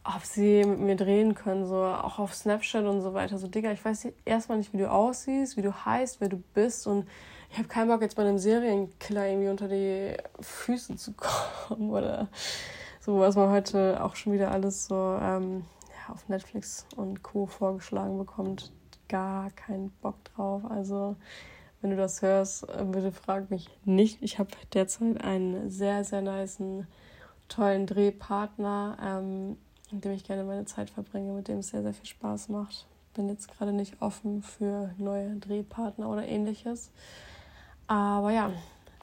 ob 0.03 0.23
sie 0.23 0.65
mit 0.65 0.79
mir 0.79 0.95
drehen 0.95 1.33
können, 1.33 1.65
so 1.65 1.77
auch 1.77 2.19
auf 2.19 2.33
Snapchat 2.33 2.85
und 2.85 3.01
so 3.01 3.13
weiter. 3.13 3.37
So, 3.37 3.47
Digga, 3.47 3.71
ich 3.71 3.83
weiß 3.83 4.07
erstmal 4.25 4.57
nicht, 4.57 4.73
wie 4.73 4.77
du 4.77 4.91
aussiehst, 4.91 5.55
wie 5.55 5.61
du 5.61 5.73
heißt, 5.73 6.19
wer 6.19 6.29
du 6.29 6.43
bist 6.53 6.87
und 6.87 7.07
ich 7.49 7.57
habe 7.57 7.67
keinen 7.67 7.87
Bock, 7.87 8.01
jetzt 8.01 8.15
bei 8.15 8.23
einem 8.23 8.39
Serienkiller 8.39 9.27
irgendwie 9.27 9.49
unter 9.49 9.67
die 9.67 10.17
Füße 10.41 10.95
zu 10.95 11.13
kommen 11.17 11.91
oder 11.91 12.27
so, 12.99 13.19
was 13.19 13.35
man 13.35 13.49
heute 13.49 14.03
auch 14.03 14.15
schon 14.15 14.33
wieder 14.33 14.51
alles 14.51 14.87
so 14.87 15.17
ähm, 15.21 15.65
ja, 15.89 16.13
auf 16.13 16.27
Netflix 16.27 16.85
und 16.95 17.21
Co. 17.21 17.45
vorgeschlagen 17.45 18.17
bekommt. 18.17 18.71
Gar 19.07 19.51
keinen 19.51 19.91
Bock 20.01 20.15
drauf. 20.23 20.63
Also 20.67 21.15
wenn 21.81 21.91
du 21.91 21.97
das 21.97 22.21
hörst, 22.21 22.65
bitte 22.91 23.11
frag 23.11 23.51
mich 23.51 23.69
nicht. 23.85 24.23
Ich 24.23 24.39
habe 24.39 24.49
derzeit 24.73 25.21
einen 25.23 25.69
sehr, 25.69 26.03
sehr 26.03 26.21
niceen, 26.21 26.87
tollen 27.49 27.85
Drehpartner, 27.85 28.97
ähm, 28.99 29.57
mit 29.93 30.03
dem 30.03 30.11
ich 30.11 30.23
gerne 30.23 30.43
meine 30.43 30.65
Zeit 30.65 30.89
verbringe, 30.89 31.31
mit 31.33 31.47
dem 31.47 31.59
es 31.59 31.69
sehr, 31.69 31.83
sehr 31.83 31.93
viel 31.93 32.05
Spaß 32.05 32.49
macht. 32.49 32.87
Bin 33.13 33.29
jetzt 33.29 33.47
gerade 33.55 33.71
nicht 33.71 34.01
offen 34.01 34.41
für 34.41 34.91
neue 34.97 35.35
Drehpartner 35.35 36.09
oder 36.09 36.27
ähnliches. 36.27 36.91
Aber 37.87 38.31
ja, 38.31 38.51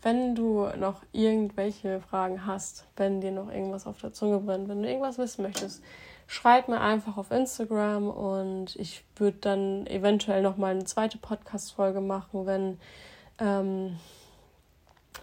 wenn 0.02 0.34
du 0.34 0.66
noch 0.78 1.02
irgendwelche 1.12 2.00
Fragen 2.00 2.44
hast, 2.46 2.86
wenn 2.96 3.20
dir 3.20 3.30
noch 3.30 3.50
irgendwas 3.50 3.86
auf 3.86 4.00
der 4.00 4.12
Zunge 4.12 4.38
brennt, 4.38 4.68
wenn 4.68 4.82
du 4.82 4.88
irgendwas 4.88 5.18
wissen 5.18 5.42
möchtest, 5.42 5.82
schreib 6.26 6.68
mir 6.68 6.80
einfach 6.80 7.16
auf 7.16 7.30
Instagram 7.30 8.08
und 8.08 8.76
ich 8.76 9.04
würde 9.16 9.38
dann 9.40 9.86
eventuell 9.86 10.42
noch 10.42 10.56
mal 10.56 10.72
eine 10.72 10.84
zweite 10.84 11.18
Podcast-Folge 11.18 12.00
machen, 12.00 12.46
wenn 12.46 12.78
ähm, 13.38 13.98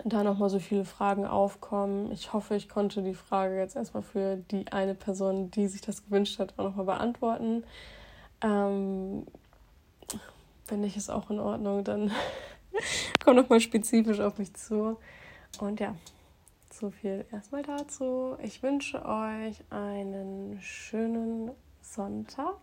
da 0.03 0.23
noch 0.23 0.38
mal 0.38 0.49
so 0.49 0.60
viele 0.60 0.86
Fragen 0.86 1.25
aufkommen. 1.25 2.12
Ich 2.12 2.33
hoffe, 2.33 2.55
ich 2.55 2.69
konnte 2.69 3.01
die 3.01 3.13
Frage 3.13 3.57
jetzt 3.57 3.75
erstmal 3.75 4.03
für 4.03 4.38
die 4.38 4.71
eine 4.71 4.95
Person, 4.95 5.51
die 5.51 5.67
sich 5.67 5.81
das 5.81 6.05
gewünscht 6.05 6.39
hat, 6.39 6.53
auch 6.57 6.65
noch 6.65 6.75
mal 6.75 6.83
beantworten. 6.83 7.63
Ähm, 8.41 9.25
wenn 10.67 10.81
nicht, 10.81 10.97
ist 10.97 11.10
auch 11.10 11.29
in 11.29 11.39
Ordnung, 11.39 11.83
dann 11.83 12.12
komm 13.23 13.36
noch 13.36 13.49
mal 13.49 13.60
spezifisch 13.60 14.19
auf 14.19 14.38
mich 14.38 14.53
zu. 14.53 14.97
Und 15.60 15.79
ja, 15.79 15.95
so 16.71 16.91
viel 16.91 17.25
erstmal 17.31 17.63
dazu. 17.63 18.38
Ich 18.43 18.62
wünsche 18.62 19.03
euch 19.03 19.63
einen 19.69 20.60
schönen 20.62 21.51
Sonntag 21.81 22.57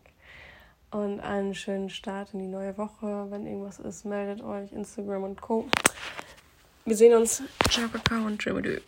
und 0.90 1.20
einen 1.20 1.54
schönen 1.54 1.90
Start 1.90 2.34
in 2.34 2.38
die 2.38 2.46
neue 2.46 2.78
Woche. 2.78 3.26
Wenn 3.30 3.46
irgendwas 3.46 3.80
ist, 3.80 4.04
meldet 4.04 4.44
euch 4.44 4.72
Instagram 4.72 5.24
und 5.24 5.40
Co. 5.40 5.66
Wir 6.86 6.96
sehen 6.96 7.14
uns. 7.14 7.42
Ciao, 7.70 7.88
Kakao 7.88 8.26
und 8.26 8.38
Tschüss. 8.38 8.82